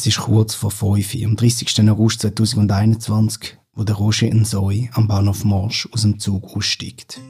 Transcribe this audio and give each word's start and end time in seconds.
Es 0.00 0.06
ist 0.06 0.20
kurz 0.20 0.54
vor 0.54 0.70
5 0.70 1.14
Uhr, 1.14 1.26
am 1.26 1.36
30. 1.36 1.90
August 1.90 2.22
2021, 2.22 3.58
wo 3.74 3.84
der 3.84 3.96
Roger 3.96 4.32
Nsoy 4.32 4.88
am 4.94 5.06
Bahnhof 5.06 5.44
Morsch 5.44 5.86
aus 5.92 6.00
dem 6.00 6.18
Zug 6.18 6.56
aussteigt. 6.56 7.20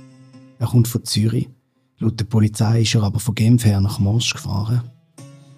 Er 0.60 0.68
kommt 0.68 0.86
von 0.86 1.04
Zürich. 1.04 1.48
Laut 1.98 2.20
der 2.20 2.26
Polizei 2.26 2.82
ist 2.82 2.94
er 2.94 3.02
aber 3.02 3.18
von 3.18 3.34
Genf 3.34 3.64
her 3.64 3.80
nach 3.80 3.98
Morsch 3.98 4.34
gefahren. 4.34 4.88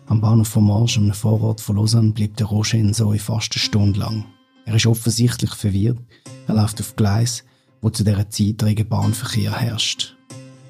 Am 0.07 0.23
Bahnhof 0.23 0.49
von 0.49 0.65
Morsch, 0.65 0.97
einem 0.97 1.13
Vorort 1.13 1.61
von 1.61 1.77
Lausanne, 1.77 2.13
bleibt 2.13 2.41
der 2.41 2.47
Roger 2.47 2.79
Nsoy 2.79 3.19
fast 3.19 3.53
eine 3.53 3.61
Stunde 3.61 4.01
lang. 4.01 4.25
Er 4.65 4.77
ist 4.77 4.87
offensichtlich 4.87 5.53
verwirrt. 5.53 5.99
Er 6.47 6.55
läuft 6.55 6.81
auf 6.81 6.97
Gleis, 6.97 7.45
wo 7.83 7.91
zu 7.91 8.05
dieser 8.05 8.31
Zeit 8.31 8.63
rege 8.63 8.87
Bahnverkehr 8.87 9.53
herrscht. 9.53 10.17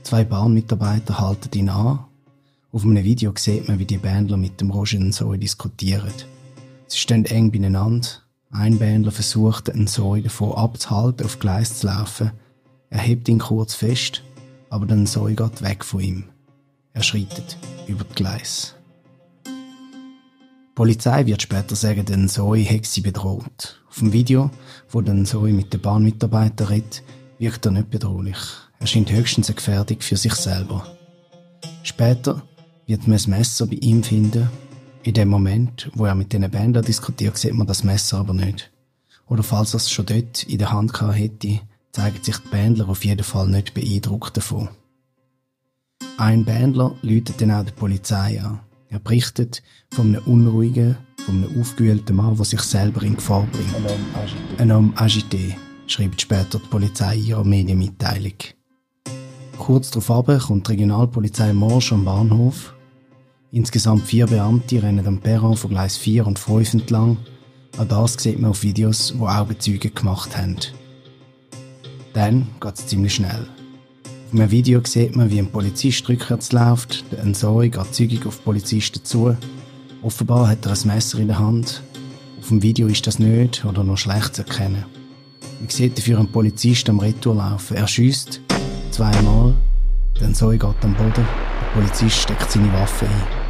Zwei 0.02 0.24
Bahnmitarbeiter 0.24 1.21
halten 1.21 1.57
ihn 1.57 1.69
an 1.69 2.01
auf 2.74 2.85
einem 2.85 3.05
Video 3.05 3.35
sieht 3.37 3.69
man, 3.69 3.79
wie 3.79 3.85
die 3.85 3.99
Bändler 3.99 4.38
mit 4.38 4.59
dem 4.59 4.71
Roger 4.71 4.99
Nsoy 4.99 5.37
diskutieren. 5.37 6.11
Sie 6.92 6.98
stehen 6.98 7.24
eng 7.24 7.51
beieinander. 7.51 8.06
Ein 8.51 8.78
Bändler 8.78 9.12
versucht, 9.12 9.69
den 9.69 9.84
Nsoy 9.84 10.20
davon 10.20 10.52
abzuhalten, 10.52 11.24
auf 11.24 11.38
Gleis 11.38 11.78
zu 11.78 11.87
laufen. 11.87 12.32
Er 12.91 12.98
hebt 12.98 13.30
ihn 13.30 13.38
kurz 13.38 13.74
fest, 13.74 14.23
aber 14.68 14.84
der 14.84 14.98
Nsoy 14.98 15.34
geht 15.34 15.62
weg 15.62 15.87
von 15.87 16.01
ihm. 16.01 16.24
Er 16.92 17.02
schreitet 17.02 17.56
über 17.87 18.05
die 18.05 18.15
Gleis. 18.15 18.74
Die 19.46 20.74
Polizei 20.74 21.24
wird 21.24 21.40
später 21.40 21.74
sagen, 21.76 22.04
der 22.04 22.18
Nsoy 22.18 22.62
hätte 22.62 22.87
sie 22.87 23.01
bedroht. 23.01 23.82
Auf 23.88 24.01
dem 24.01 24.12
Video, 24.12 24.51
wo 24.90 25.01
der 25.01 25.15
Nsoy 25.15 25.51
mit 25.52 25.73
den 25.73 25.80
Bahnmitarbeitern 25.80 26.66
redet, 26.66 27.02
wirkt 27.38 27.65
er 27.65 27.73
nicht 27.73 27.88
bedrohlich. 27.88 28.37
Er 28.80 28.87
scheint 28.87 29.10
höchstens 29.10 29.49
eine 29.49 29.56
Gefährdung 29.56 30.02
für 30.02 30.18
sich 30.18 30.34
selber. 30.34 30.87
Später 31.84 32.43
wird 32.84 33.09
man 33.09 33.18
ein 33.18 33.30
Messer 33.30 33.66
bei 33.66 33.77
ihm 33.77 34.02
finden. 34.02 34.51
In 35.05 35.15
dem 35.15 35.29
Moment, 35.29 35.91
wo 35.95 36.05
er 36.05 36.15
mit 36.15 36.33
den 36.33 36.49
Bändern 36.49 36.85
diskutiert, 36.85 37.37
sieht 37.37 37.55
man 37.55 37.67
das 37.67 37.83
Messer 37.83 38.19
aber 38.19 38.35
nicht. 38.35 38.71
Oder 39.29 39.43
falls 39.43 39.75
er 39.75 39.79
es 39.79 39.91
schon 39.91 40.07
dort 40.07 40.45
in 40.45 40.59
der 40.59 40.71
Hand 40.71 40.93
gehabt 40.93 41.19
hätte, 41.19 41.61
zeigen 41.91 42.23
sich 42.23 42.37
die 42.37 42.49
Bändler 42.49 42.89
auf 42.89 43.05
jeden 43.05 43.25
Fall 43.25 43.49
nicht 43.49 43.75
beeindruckt 43.75 44.37
davon. 44.37 44.69
Ein 46.19 46.45
Bändler 46.45 46.95
läutet 47.03 47.41
dann 47.41 47.51
auch 47.51 47.65
die 47.65 47.73
Polizei 47.73 48.41
an. 48.41 48.61
Er 48.91 49.01
berichtet 49.01 49.63
von 49.93 50.09
einem 50.09 50.23
unruhigen, 50.25 50.97
von 51.25 51.37
einem 51.37 51.61
aufgewühlten 51.61 52.15
Mann, 52.15 52.37
der 52.37 52.45
sich 52.45 52.61
selber 52.61 53.03
in 53.03 53.17
Gefahr 53.17 53.47
bringt. 53.51 53.75
Ein 54.59 54.73
homme 54.73 54.93
agité, 54.95 55.55
schreibt 55.89 56.21
später 56.21 56.61
die 56.61 56.69
Polizei 56.69 57.17
in 57.17 57.27
ihrer 57.27 57.45
Medienmitteilung. 57.45 58.35
Kurz 59.59 59.91
darauf 59.91 60.47
kommt 60.47 60.69
die 60.69 60.73
Regionalpolizei 60.73 61.53
Morsch 61.53 61.93
am 61.93 62.05
Bahnhof. 62.05 62.75
Insgesamt 63.55 64.06
vier 64.06 64.27
Beamte 64.27 64.83
rennen 64.83 65.06
am 65.06 65.19
Perron 65.19 65.59
von 65.59 65.72
Gleis 65.72 65.99
4 65.99 66.27
und 66.27 66.39
5 66.39 66.72
entlang. 66.72 67.19
Auch 67.77 67.84
das 67.84 68.15
sieht 68.15 68.41
man 68.41 68.53
auf 68.53 68.62
Videos, 68.62 69.12
wo 69.19 69.28
Augenzeuge 69.28 69.91
gemacht 69.91 70.34
haben. 70.39 70.56
Dann 72.15 72.47
geht 72.62 72.75
es 72.75 72.87
ziemlich 72.87 73.15
schnell. 73.15 73.47
Auf 74.06 74.33
einem 74.33 74.50
Video 74.50 74.81
sieht 74.83 75.17
man, 75.17 75.31
wie 75.31 75.39
ein 75.39 75.53
Polizist 75.53 76.09
rückwärts 76.09 76.53
läuft, 76.53 77.05
der 77.12 77.19
Ensoi 77.19 77.69
geht 77.69 77.95
zügig 77.95 78.25
auf 78.25 78.43
Polizisten 78.43 79.05
zu. 79.05 79.37
Offenbar 80.00 80.49
hat 80.49 80.65
er 80.65 80.73
ein 80.73 80.87
Messer 80.87 81.19
in 81.19 81.28
der 81.28 81.39
Hand. 81.39 81.83
Auf 82.41 82.49
dem 82.49 82.62
Video 82.62 82.87
ist 82.87 83.07
das 83.07 83.19
nicht 83.19 83.67
oder 83.67 83.85
nur 83.85 83.99
schlecht 83.99 84.35
zu 84.35 84.45
erkennen. 84.45 84.87
Man 85.61 85.69
sieht 85.69 85.99
dafür 85.99 86.21
einen 86.21 86.33
Polizist 86.33 86.89
am 86.89 87.01
Retour 87.01 87.35
laufen. 87.35 87.77
Er 87.77 87.87
schießt 87.87 88.41
zweimal. 88.93 89.53
Dann 90.19 90.35
Zoe 90.35 90.57
geht 90.57 90.62
am 90.81 90.95
Boden. 90.95 91.12
Der 91.17 91.81
Polizist 91.81 92.17
steckt 92.17 92.51
seine 92.51 92.73
Waffe 92.73 93.05
ein. 93.05 93.42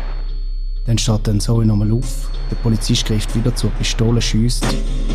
Dann 0.87 0.99
steht 0.99 1.27
dann 1.29 1.41
Zoe 1.41 1.65
nochmal 1.65 1.93
auf. 1.93 2.31
Der 2.51 2.57
Polizist 2.57 3.07
greift 3.07 3.35
wieder 3.37 3.55
zur 3.55 3.71
Pistole, 3.71 4.21
schießt 4.21 4.67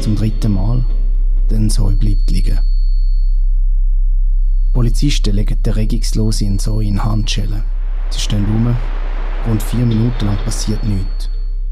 zum 0.02 0.16
dritten 0.16 0.54
Mal. 0.54 0.86
Dann 1.50 1.70
Zoe 1.70 1.94
bleibt 1.96 2.32
liegen. 2.32 2.60
Die 4.68 4.74
Polizisten 4.74 5.36
legen 5.36 5.62
den 5.62 5.74
regungslose 5.74 6.46
in 6.46 6.60
Zoe 6.60 6.86
in 6.86 7.04
Handschellen. 7.04 7.64
Sie 8.10 8.20
stehen 8.20 8.46
rum. 8.46 8.76
Rund 9.48 9.64
vier 9.64 9.86
Minuten 9.86 10.26
lang 10.26 10.38
passiert 10.46 10.84
nichts. 10.84 11.30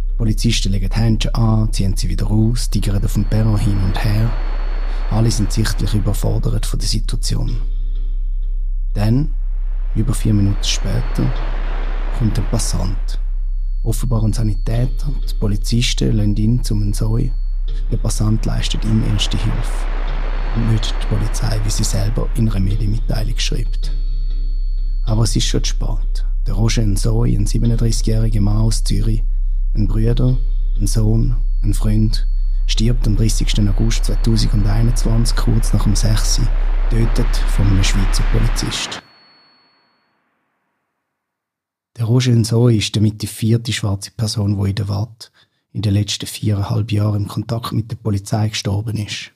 Die 0.09 0.17
Polizisten 0.17 0.71
legen 0.71 0.89
die 0.89 0.99
Händchen 0.99 1.35
an, 1.35 1.71
ziehen 1.71 1.95
sie 1.95 2.09
wieder 2.09 2.25
raus, 2.25 2.69
tigern 2.69 3.03
auf 3.03 3.13
dem 3.13 3.25
Perron 3.25 3.57
hin 3.57 3.77
und 3.83 4.03
her. 4.03 4.29
Alle 5.11 5.29
sind 5.29 5.51
sichtlich 5.51 5.93
überfordert 5.93 6.65
von 6.65 6.79
der 6.79 6.87
Situation. 6.87 7.57
Dann, 8.93 9.33
über 9.93 10.13
vier 10.13 10.33
Minuten 10.33 10.63
später, 10.63 11.31
kommt 12.17 12.37
ein 12.39 12.45
Passant. 12.49 13.19
Offenbar 13.85 14.23
ein 14.23 14.33
Sanitäter, 14.33 15.11
die 15.29 15.35
Polizisten 15.35 16.17
lassen 16.17 16.35
ihn 16.37 16.63
zum 16.63 16.81
Ensoi. 16.81 17.31
Der 17.91 17.97
Passant 17.97 18.43
leistet 18.43 18.83
ihm 18.83 19.03
erste 19.13 19.37
Hilfe. 19.37 19.85
Und 20.55 20.71
nicht 20.71 20.95
die 21.03 21.15
Polizei, 21.15 21.59
wie 21.63 21.69
sie 21.69 21.83
selber 21.83 22.27
in 22.35 22.49
einer 22.49 22.59
Medienmitteilung 22.59 23.37
schreibt. 23.37 23.91
Aber 25.03 25.21
es 25.21 25.35
ist 25.35 25.45
schon 25.45 25.63
spät. 25.63 26.25
Der 26.47 26.55
Roger 26.55 26.81
Ensoi, 26.81 27.35
ein 27.35 27.45
37-jähriger 27.45 28.41
Mann 28.41 28.57
aus 28.57 28.83
Zürich, 28.83 29.23
ein 29.75 29.87
Bruder, 29.87 30.35
ein 30.79 30.87
Sohn, 30.87 31.35
ein 31.61 31.75
Freund, 31.75 32.27
stirbt 32.65 33.05
am 33.05 33.15
30. 33.15 33.69
August 33.69 34.05
2021, 34.05 35.35
kurz 35.35 35.73
nach 35.73 35.83
dem 35.83 35.95
6 35.95 36.41
getötet 36.89 37.37
von 37.55 37.67
einem 37.67 37.83
Schweizer 37.83 38.23
Polizist. 38.31 39.04
Der 41.97 42.05
Roger 42.05 42.33
Nsoy 42.33 42.77
ist 42.77 42.93
damit 42.95 43.21
die 43.21 43.27
vierte 43.27 43.71
schwarze 43.71 44.11
Person, 44.11 44.61
die 44.61 44.69
in 44.69 44.75
der 44.75 44.89
Watt 44.89 45.31
in 45.71 45.81
den 45.81 45.93
letzten 45.93 46.25
viereinhalb 46.25 46.91
Jahren 46.91 47.23
im 47.23 47.27
Kontakt 47.29 47.71
mit 47.71 47.89
der 47.89 47.95
Polizei 47.95 48.49
gestorben 48.49 48.97
ist. 48.97 49.31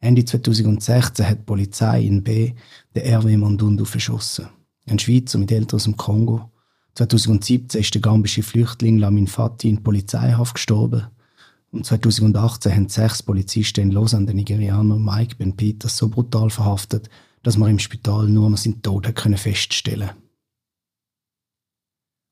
Ende 0.00 0.24
2016 0.24 1.26
hat 1.26 1.38
die 1.38 1.44
Polizei 1.44 2.02
in 2.02 2.22
B 2.22 2.52
den 2.94 3.02
Hervé 3.04 3.38
Mondundu 3.38 3.86
verschossen. 3.86 4.48
Ein 4.86 4.98
Schweizer 4.98 5.38
mit 5.38 5.50
Eltern 5.50 5.76
aus 5.76 5.84
dem 5.84 5.96
Kongo. 5.96 6.50
2017 6.94 7.80
ist 7.80 7.94
der 7.94 8.02
gambische 8.02 8.42
Flüchtling 8.42 8.98
Lamin 8.98 9.26
Fati 9.26 9.70
in 9.70 9.82
Polizeihaft 9.82 10.54
gestorben. 10.54 11.06
Und 11.70 11.86
2018 11.86 12.72
haben 12.72 12.88
sechs 12.88 13.22
Polizisten 13.22 13.80
in 13.80 13.90
Lausanne 13.92 14.26
den 14.26 14.36
Nigerianer 14.36 14.98
Mike 14.98 15.36
Ben 15.36 15.56
Peters 15.56 15.96
so 15.96 16.08
brutal 16.08 16.50
verhaftet, 16.50 17.08
dass 17.42 17.56
man 17.56 17.70
im 17.70 17.78
Spital 17.78 18.28
nur 18.28 18.50
noch 18.50 18.58
seinen 18.58 18.82
Tod 18.82 19.06
feststellen 19.36 20.10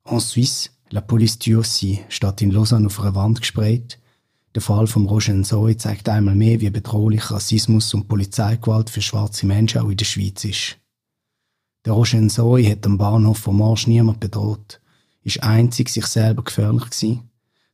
En 0.08 0.20
Suisse, 0.20 0.70
la 0.90 1.00
police 1.00 1.38
aussi 1.56 1.98
steht 2.08 2.40
in 2.40 2.52
Lausanne 2.52 2.86
auf 2.86 3.00
einer 3.00 3.16
Wand 3.16 3.40
gesprayt. 3.40 3.98
Der 4.54 4.62
Fall 4.62 4.86
von 4.86 5.06
Roger 5.06 5.34
Nsoy 5.34 5.76
zeigt 5.76 6.08
einmal 6.08 6.36
mehr, 6.36 6.60
wie 6.60 6.70
bedrohlich 6.70 7.30
Rassismus 7.30 7.92
und 7.92 8.06
Polizeigewalt 8.06 8.88
für 8.88 9.02
schwarze 9.02 9.46
Menschen 9.46 9.80
auch 9.80 9.90
in 9.90 9.96
der 9.96 10.04
Schweiz 10.04 10.44
ist. 10.44 10.78
Der 11.84 11.92
Roger 11.92 12.20
Nsoy 12.20 12.64
hat 12.64 12.86
am 12.86 12.98
Bahnhof 12.98 13.38
von 13.38 13.58
Marsch 13.58 13.88
niemand 13.88 14.20
bedroht, 14.20 14.80
ist 15.24 15.42
einzig 15.42 15.88
sich 15.88 16.06
selber 16.06 16.44
gefährlich 16.44 16.84
gewesen 16.84 17.28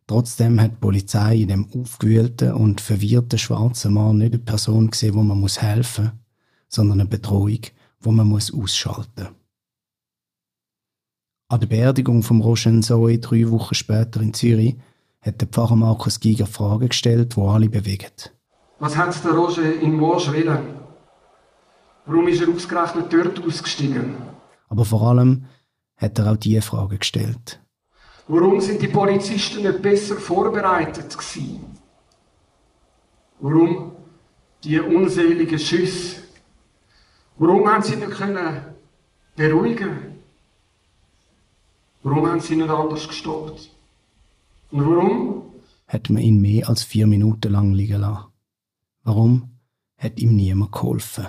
Trotzdem 0.07 0.61
hat 0.61 0.73
die 0.73 0.77
Polizei 0.77 1.37
in 1.37 1.49
dem 1.49 1.69
aufgewühlten 1.71 2.53
und 2.53 2.81
verwirrten 2.81 3.39
schwarzen 3.39 3.95
Mann 3.95 4.19
nicht 4.19 4.35
eine 4.35 4.43
Person 4.43 4.91
gesehen, 4.91 5.15
wo 5.15 5.23
man 5.23 5.47
helfen 5.47 6.05
muss, 6.05 6.13
sondern 6.69 7.01
eine 7.01 7.09
Bedrohung, 7.09 7.61
wo 8.01 8.11
man 8.11 8.33
ausschalten 8.33 9.25
muss. 9.25 9.42
An 11.53 11.61
der 11.61 11.67
Beerdigung 11.67 12.23
von 12.23 12.41
Roger 12.41 12.81
Zoe 12.81 13.19
drei 13.19 13.51
Wochen 13.51 13.75
später 13.75 14.23
in 14.23 14.33
Zürich 14.33 14.75
hat 15.21 15.39
der 15.39 15.49
Pfarrer 15.49 15.77
Markus 15.77 16.19
Giger 16.19 16.47
Fragen 16.47 16.89
gestellt, 16.89 17.37
die 17.37 17.41
alle 17.43 17.69
bewegen. 17.69 18.11
Was 18.79 18.97
hat 18.97 19.23
der 19.23 19.33
Roger 19.33 19.79
in 19.83 19.93
Morsch 19.93 20.33
willen? 20.33 20.77
Warum 22.07 22.27
ist 22.29 22.41
er 22.41 22.49
ausgerechnet 22.49 23.13
dort 23.13 23.47
ausgestiegen? 23.47 24.15
Aber 24.71 24.87
vor 24.87 25.03
allem 25.03 25.45
hat 25.99 26.19
er 26.19 26.33
auch 26.33 26.39
diese 26.39 26.63
Frage 26.63 26.97
gestellt. 26.97 27.61
Warum 28.29 28.59
sind 28.63 28.81
die 28.81 28.89
Polizisten 28.89 29.63
nicht 29.63 29.83
besser 29.83 30.17
vorbereitet 30.17 31.11
gewesen? 31.11 31.67
Warum 33.41 33.93
die 34.65 34.81
unseligen 34.81 35.59
Schüsse? 35.59 36.17
Warum 37.37 37.69
haben 37.69 37.83
sie 37.83 37.97
nicht 37.97 38.13
können 38.13 38.63
beruhigen? 39.37 40.12
Warum 42.05 42.27
haben 42.27 42.41
sie 42.41 42.57
nicht 42.57 42.69
anders 42.69 43.07
gestoppt? 43.07 43.71
Und 44.73 44.87
warum? 44.87 45.43
Hat 45.87 46.11
man 46.11 46.21
ihn 46.21 46.41
mehr 46.41 46.69
als 46.69 46.83
vier 46.83 47.07
Minuten 47.07 47.53
lang 47.53 47.73
liegen 47.75 48.01
lassen. 48.01 48.25
Warum 49.05 49.61
hat 49.99 50.19
ihm 50.19 50.35
niemand 50.35 50.73
geholfen? 50.73 51.29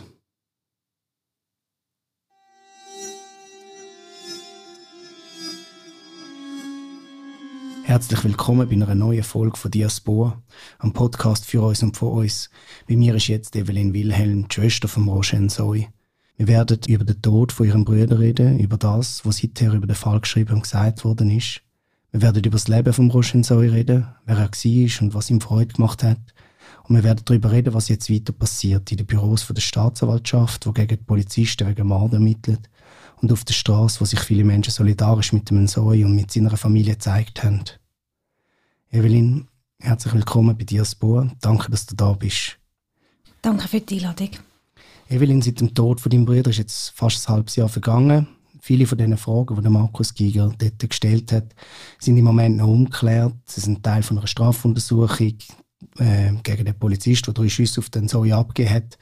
Herzlich 7.84 8.24
willkommen 8.24 8.68
bei 8.68 8.74
einer 8.74 8.96
neuen 8.96 9.22
Folge 9.22 9.58
von 9.58 9.70
Diaspora, 9.70 10.42
am 10.80 10.94
Podcast 10.94 11.46
für 11.46 11.62
uns 11.62 11.84
und 11.84 11.96
von 11.96 12.14
uns. 12.14 12.50
Bei 12.90 12.96
mir 12.96 13.14
ist 13.14 13.28
jetzt 13.28 13.56
Evelyn 13.56 13.94
Wilhelm, 13.94 14.48
die 14.48 14.56
Schwester 14.56 14.88
von 14.88 15.08
Roger 15.08 15.48
Zoe. 15.50 15.93
Wir 16.36 16.48
werden 16.48 16.80
über 16.88 17.04
den 17.04 17.22
Tod 17.22 17.52
von 17.52 17.68
ihrem 17.68 17.86
Bruder 17.86 18.20
reden, 18.20 18.60
über 18.60 18.78
das, 18.78 19.24
was 19.26 19.38
seither 19.38 19.74
über 19.74 19.86
den 19.86 19.96
Fall 19.96 20.20
geschrieben 20.20 20.56
und 20.56 20.64
gesagt 20.64 21.06
worden 21.06 21.30
ist. 21.30 21.62
Wir 22.12 22.22
werden 22.22 22.44
über 22.44 22.58
das 22.58 22.68
Leben 22.68 22.94
von 22.94 23.12
Roshan 23.12 23.44
Zoe 23.44 23.72
reden, 23.72 24.08
wer 24.26 24.38
er 24.38 24.50
war 24.50 25.02
und 25.02 25.14
was 25.14 25.30
ihm 25.30 25.42
Freude 25.42 25.74
gemacht 25.74 26.04
hat. 26.04 26.20
Und 26.84 26.96
wir 26.96 27.04
werden 27.04 27.24
darüber 27.26 27.52
reden, 27.52 27.74
was 27.74 27.88
jetzt 27.88 28.10
weiter 28.10 28.34
passiert 28.34 28.92
in 28.92 28.98
den 28.98 29.06
Büros 29.06 29.48
der 29.48 29.62
Staatsanwaltschaft, 29.62 30.66
wo 30.66 30.72
gegen 30.72 30.98
die 30.98 31.04
Polizisten 31.04 31.68
wegen 31.68 31.88
Mord 31.88 32.14
ermittelt 32.14 32.70
und 33.22 33.32
auf 33.32 33.46
der 33.46 33.54
Straße, 33.54 34.02
wo 34.02 34.06
sich 34.06 34.20
viele 34.20 34.44
Menschen 34.44 34.72
solidarisch 34.72 35.34
mit 35.34 35.50
dem 35.50 35.68
Zoe 35.68 36.06
und 36.06 36.16
mit 36.16 36.32
seiner 36.32 36.56
Familie 36.58 36.94
gezeigt 36.94 37.44
haben. 37.44 37.64
Evelyn, 38.92 39.48
herzlich 39.80 40.14
willkommen 40.14 40.58
bei 40.58 40.66
dir, 40.66 40.84
Spur. 40.84 41.32
Danke, 41.42 41.72
dass 41.72 41.86
du 41.86 41.96
da 41.96 42.14
bist. 42.14 42.58
Danke 43.42 43.68
für 43.68 43.80
die 43.80 43.96
Einladung. 43.96 44.30
Evelyn, 45.10 45.42
seit 45.42 45.60
dem 45.60 45.74
Tod 45.74 46.02
von 46.02 46.10
deinem 46.10 46.26
Bruder 46.26 46.50
ist 46.50 46.58
jetzt 46.58 46.90
fast 46.92 47.28
ein 47.28 47.34
halbes 47.34 47.56
Jahr 47.56 47.70
vergangen. 47.70 48.28
Viele 48.62 48.88
von 48.88 48.98
diesen 48.98 49.18
Fragen, 49.18 49.62
die 49.62 49.70
Markus 49.70 50.14
Giger 50.14 50.54
dort 50.58 50.90
gestellt 50.90 51.32
hat, 51.32 51.54
sind 52.00 52.18
im 52.18 52.24
Moment 52.24 52.58
noch 52.58 52.68
ungeklärt. 52.68 53.34
Sie 53.46 53.60
sind 53.60 53.84
Teil 53.84 54.04
von 54.04 54.18
einer 54.18 54.28
Strafuntersuchung 54.28 55.38
äh, 55.98 56.32
gegen 56.44 56.66
den 56.66 56.80
Polizist, 56.80 57.28
der 57.28 57.34
drei 57.34 57.50
Schüsse 57.50 57.82
auf 57.82 57.90
den 57.90 58.08
Zoe 58.08 58.34
abgegeben 58.34 58.76
hat. 58.76 58.98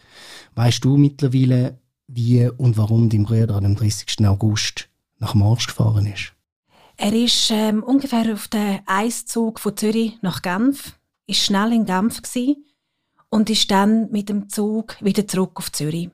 Weißt 0.55 0.83
du 0.83 0.97
mittlerweile, 0.97 1.79
wie 2.07 2.47
und 2.47 2.75
warum 2.77 3.09
dein 3.09 3.23
Bruder 3.23 3.55
am 3.55 3.75
30. 3.75 4.25
August 4.27 4.89
nach 5.19 5.35
Marsch 5.35 5.67
gefahren 5.67 6.07
ist? 6.07 6.33
Er 6.97 7.13
ist 7.13 7.51
ähm, 7.51 7.83
ungefähr 7.83 8.33
auf 8.33 8.47
dem 8.47 8.79
Eiszug 8.85 9.59
von 9.59 9.77
Zürich 9.77 10.17
nach 10.21 10.41
Genf, 10.41 10.99
ist 11.27 11.41
schnell 11.41 11.71
in 11.71 11.85
Genf 11.85 12.21
gewesen 12.21 12.65
und 13.31 13.49
ist 13.49 13.71
dann 13.71 14.11
mit 14.11 14.29
dem 14.29 14.47
Zug 14.47 14.95
wieder 15.01 15.27
zurück 15.27 15.53
auf 15.55 15.71
Zürich 15.71 16.11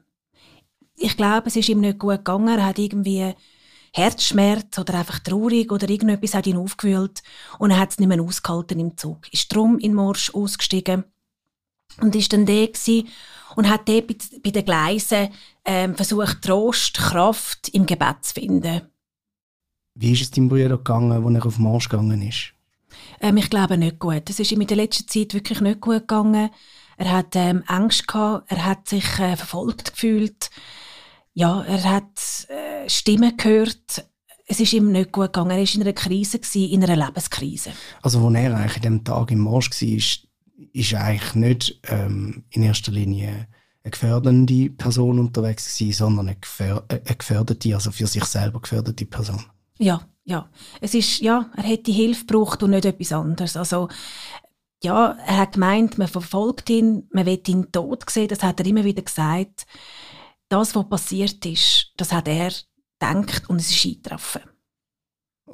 ich 0.98 1.16
glaube, 1.16 1.48
es 1.48 1.56
ist 1.56 1.70
ihm 1.70 1.80
nicht 1.80 2.00
gut 2.00 2.18
gegangen. 2.18 2.58
Er 2.58 2.66
hat 2.66 2.80
irgendwie 2.80 3.34
Herzschmerz 3.94 4.78
oder 4.80 4.96
einfach 4.96 5.20
traurig 5.20 5.72
oder 5.72 5.90
irgendetwas 5.90 6.34
hat 6.34 6.48
ihn 6.48 6.58
aufgewühlt 6.58 7.22
und 7.60 7.72
er 7.72 7.80
hat 7.80 7.92
es 7.92 8.00
nicht 8.00 8.08
mehr 8.08 8.22
ausgehalten 8.22 8.80
im 8.80 8.98
Zug. 8.98 9.32
Ist 9.32 9.54
drum 9.54 9.80
in 9.80 9.94
Morsch 9.94 10.34
ausgestiegen 10.34 11.04
und 12.02 12.16
ist 12.16 12.34
dann 12.34 12.46
da 12.46 12.66
und 13.56 13.70
hat 13.70 13.88
dort 13.88 14.08
bei 14.44 14.52
den 14.52 14.66
Gleisen 14.66 15.30
ähm, 15.66 15.96
versucht, 15.96 16.42
Trost, 16.42 16.96
Kraft 16.98 17.70
im 17.70 17.86
Gebet 17.86 18.18
zu 18.24 18.34
finden. 18.34 18.82
Wie 19.96 20.12
ist 20.12 20.22
es 20.22 20.32
deinem 20.32 20.50
Bruder 20.50 20.78
gegangen, 20.78 21.12
als 21.12 21.36
er 21.36 21.46
auf 21.46 21.58
Marsch 21.58 21.90
gegangen 21.90 22.22
ist? 22.22 22.54
Ähm, 23.20 23.38
ich 23.38 23.50
glaube 23.50 23.78
nicht 23.78 24.00
gut. 24.00 24.30
Es 24.30 24.40
ist 24.40 24.52
ihm 24.52 24.62
in 24.62 24.68
der 24.68 24.78
letzten 24.78 25.08
Zeit 25.08 25.34
wirklich 25.34 25.62
nicht 25.62 25.82
gut 25.82 26.02
gegangen. 26.02 26.50
Er 26.98 27.12
hat 27.12 27.36
ähm, 27.36 27.64
Angst 27.68 28.08
gehabt, 28.08 28.52
er 28.52 28.66
hat 28.66 28.90
sich 28.90 29.20
äh, 29.20 29.36
verfolgt 29.38 29.94
gefühlt 29.94 30.50
ja, 31.38 31.62
er 31.62 31.84
hat 31.84 32.48
äh, 32.50 32.90
Stimmen 32.90 33.38
gehört. 33.38 34.04
Es 34.48 34.60
ist 34.60 34.74
ihm 34.74 34.92
nicht 34.92 35.12
gut 35.12 35.34
gegangen. 35.34 35.52
Er 35.52 35.58
war 35.58 35.76
in 35.76 35.82
einer 35.84 35.94
Krise, 35.94 36.40
gewesen, 36.40 36.72
in 36.72 36.84
einer 36.84 37.06
Lebenskrise. 37.06 37.74
Also, 38.02 38.26
als 38.26 38.36
er 38.36 38.56
eigentlich 38.56 38.76
an 38.76 38.82
diesem 38.82 39.04
Tag 39.04 39.30
im 39.30 39.40
Marsch 39.42 39.70
war, 39.70 39.88
ist, 39.88 40.28
ist 40.74 40.94
er 40.94 41.04
eigentlich 41.04 41.36
nicht 41.36 41.80
ähm, 41.90 42.44
in 42.50 42.64
erster 42.64 42.92
Linie 42.92 43.48
eine 43.84 43.92
gefährdende 43.92 44.72
Person 44.72 45.20
unterwegs 45.20 45.78
gewesen, 45.78 45.96
sondern 45.96 46.28
eine, 46.30 46.38
gefähr 46.38 46.84
äh, 46.88 47.02
eine 47.06 47.16
gefährdete, 47.16 47.76
also 47.76 47.92
für 47.92 48.08
sich 48.08 48.26
selber 48.26 48.60
gefährdete 48.60 49.06
Person. 49.06 49.46
Ja, 49.78 50.08
ja. 50.24 50.50
Es 50.82 50.96
ist, 50.96 51.20
ja, 51.20 51.52
er 51.56 51.64
hätte 51.64 51.92
Hilfe 51.92 52.26
gebraucht 52.26 52.64
und 52.64 52.72
nicht 52.72 52.86
etwas 52.86 53.12
anderes. 53.12 53.56
Also, 53.56 53.90
ja, 54.84 55.18
er 55.26 55.38
hat 55.38 55.54
gemeint, 55.54 55.98
man 55.98 56.08
verfolgt 56.08 56.70
ihn, 56.70 57.08
man 57.12 57.26
will 57.26 57.42
ihn 57.48 57.72
tot 57.72 58.10
sehen, 58.10 58.28
das 58.28 58.44
hat 58.44 58.60
er 58.60 58.66
immer 58.66 58.84
wieder 58.84 59.02
gesagt 59.02 59.66
das, 60.50 60.76
was 60.76 60.90
passiert 60.90 61.46
ist, 61.46 61.92
das 61.98 62.12
hat 62.12 62.28
er 62.28 62.52
gedacht 63.00 63.50
und 63.50 63.62
es 63.62 63.72
ist 63.72 63.86
eingetroffen. 63.86 64.42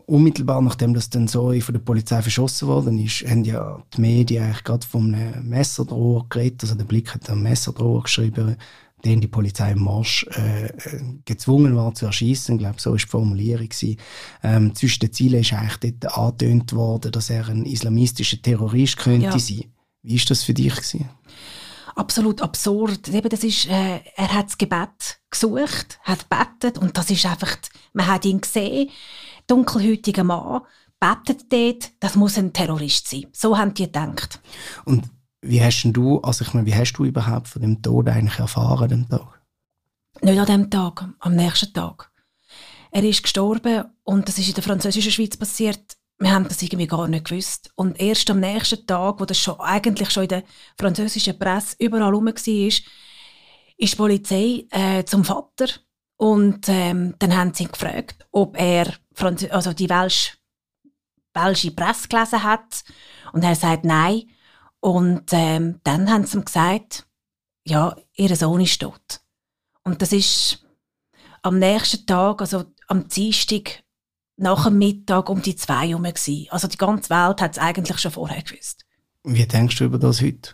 Unmittelbar 0.06 0.62
nachdem 0.62 0.94
das 0.94 1.10
dann 1.10 1.28
so 1.28 1.54
von 1.62 1.74
der 1.74 1.81
Polizei 1.81 2.22
verschossen 2.22 2.68
worden 2.68 3.00
ist, 3.00 3.22
haben 3.22 3.46
ja 3.46 3.81
die 3.96 4.02
Medien 4.02 4.44
eigentlich 4.44 4.64
gerade 4.64 4.86
von 4.86 5.16
einem 5.16 5.48
Messerdroher 5.48 6.25
geredet. 6.30 6.64
Also 6.64 6.75
der 6.75 6.84
Blick 6.84 7.14
hat 7.14 7.30
einen 7.30 7.44
Messerdroher 7.44 8.04
geschrieben, 8.04 8.58
den 9.05 9.21
die 9.21 9.27
Polizei 9.27 9.71
im 9.71 9.83
Marsch 9.83 10.25
äh, 10.31 10.69
gezwungen 11.25 11.75
war 11.75 11.94
zu 11.94 12.05
erschießen. 12.05 12.55
Ich 12.55 12.59
glaube, 12.59 12.79
so 12.79 12.91
war 12.91 12.97
die 12.97 13.05
Formulierung. 13.05 13.69
Ähm, 14.44 14.75
zwischen 14.75 15.01
den 15.01 15.13
Zielen 15.13 15.41
ist 15.41 15.53
eigentlich 15.53 16.00
dort 16.00 16.17
angetönt 16.17 16.73
worden, 16.73 17.11
dass 17.11 17.29
er 17.29 17.47
ein 17.50 17.65
islamistischer 17.65 18.41
Terrorist 18.41 18.97
könnte 18.97 19.25
ja. 19.25 19.39
sein. 19.39 19.65
Wie 20.01 20.17
war 20.17 20.25
das 20.27 20.44
für 20.44 20.53
dich? 20.53 20.75
Gewesen? 20.75 21.09
absolut 21.95 22.41
absurd. 22.41 23.07
Eben, 23.09 23.29
das 23.29 23.44
ist, 23.44 23.67
äh, 23.67 24.00
er 24.15 24.33
hat 24.33 24.47
das 24.47 24.57
Gebet 24.57 25.19
gesucht, 25.29 26.00
hat 26.03 26.27
betet 26.29 26.77
und 26.77 26.97
das 26.97 27.09
ist 27.09 27.25
einfach, 27.25 27.55
man 27.94 28.07
hat 28.07 28.25
ihn 28.25 28.41
gesehen, 28.41 28.89
dunkelhäutiger 29.47 30.23
Mann, 30.23 30.61
betet 31.00 31.51
dort, 31.51 31.91
das 32.00 32.15
muss 32.15 32.38
ein 32.38 32.53
Terrorist 32.53 33.07
sein. 33.09 33.25
So 33.31 33.57
haben 33.57 33.73
die 33.73 33.83
gedacht. 33.83 34.41
Und 34.85 35.09
wie 35.44 35.62
hast 35.62 35.84
du, 35.92 36.19
also 36.22 36.44
ich 36.44 36.54
meine, 36.54 36.66
wie 36.66 36.75
hast 36.75 36.94
du 36.94 37.06
überhaupt 37.06 37.48
von 37.48 37.62
dem 37.62 37.81
Tod 37.81 38.07
eigentlich 38.10 38.40
erfahren, 38.40 38.90
dem 38.90 39.10
Tag? 39.10 39.42
Nicht 40.22 40.40
an 40.40 40.45
dem 40.45 40.69
Tag, 40.69 41.07
am 41.19 41.36
nächsten 41.36 41.74
Tag. 41.74 42.12
Er 42.92 43.04
ist 43.04 43.24
gestorben 43.24 43.86
und 44.04 44.28
das 44.28 44.38
ist 44.38 44.48
in 44.48 44.54
der 44.54 44.63
französischen 44.63 45.12
Schweiz 45.12 45.36
passiert 45.36 45.98
wir 46.19 46.31
haben 46.31 46.48
das 46.48 46.62
irgendwie 46.62 46.88
gar 46.88 47.07
nicht 47.07 47.25
gewusst. 47.25 47.72
Und 47.75 48.00
erst 48.00 48.30
am 48.30 48.40
nächsten 48.40 48.86
Tag, 48.88 49.19
wo 49.19 49.25
das 49.25 49.38
schon 49.38 49.60
eigentlich 49.60 50.10
schon 50.10 50.24
in 50.24 50.30
der 50.30 50.44
französischen 50.80 51.38
Presse 51.38 51.75
überall 51.80 52.13
rum 52.13 52.25
war, 52.25 52.48
ist, 52.48 52.84
die 53.80 53.96
Polizei 53.96 54.66
äh, 54.72 55.04
zum 55.04 55.25
Vater 55.25 55.68
und 56.16 56.69
ähm, 56.69 57.16
dann 57.19 57.36
haben 57.36 57.54
sie 57.54 57.63
ihn 57.63 57.72
gefragt, 57.72 58.25
ob 58.31 58.57
er 58.57 58.94
Franz 59.13 59.46
also 59.50 59.74
die 59.74 59.89
Welsch 59.89 60.38
welsche 61.34 61.72
Presse 61.72 62.07
gelesen 62.07 62.44
hat 62.44 62.84
und 63.34 63.44
er 63.44 63.56
sagt 63.56 63.84
nein. 63.84 64.24
Und 64.83 65.31
ähm, 65.31 65.80
dann 65.85 66.12
haben 66.12 66.25
sie 66.25 66.38
ihm 66.38 66.44
gesagt, 66.44 67.07
ja, 67.63 67.95
ihr 68.15 68.35
Sohn 68.35 68.59
ist 68.59 68.81
tot. 68.81 69.21
Und 69.85 70.01
das 70.01 70.12
ist 70.12 70.62
am 71.41 71.57
nächsten 71.57 72.06
Tag, 72.06 72.41
also 72.41 72.65
am 72.89 73.07
Dienstag, 73.07 73.81
nach 74.36 74.65
dem 74.65 74.79
Mittag 74.79 75.29
um 75.29 75.41
die 75.41 75.55
zwei 75.55 75.88
herum. 75.88 76.05
Also 76.50 76.67
die 76.67 76.75
ganze 76.75 77.10
Welt 77.12 77.41
hat 77.41 77.53
es 77.53 77.60
eigentlich 77.60 77.98
schon 77.98 78.12
vorher 78.12 78.41
gewusst. 78.41 78.86
Wie 79.24 79.46
denkst 79.46 79.77
du 79.77 79.86
über 79.86 79.98
das 79.98 80.22
heute? 80.22 80.51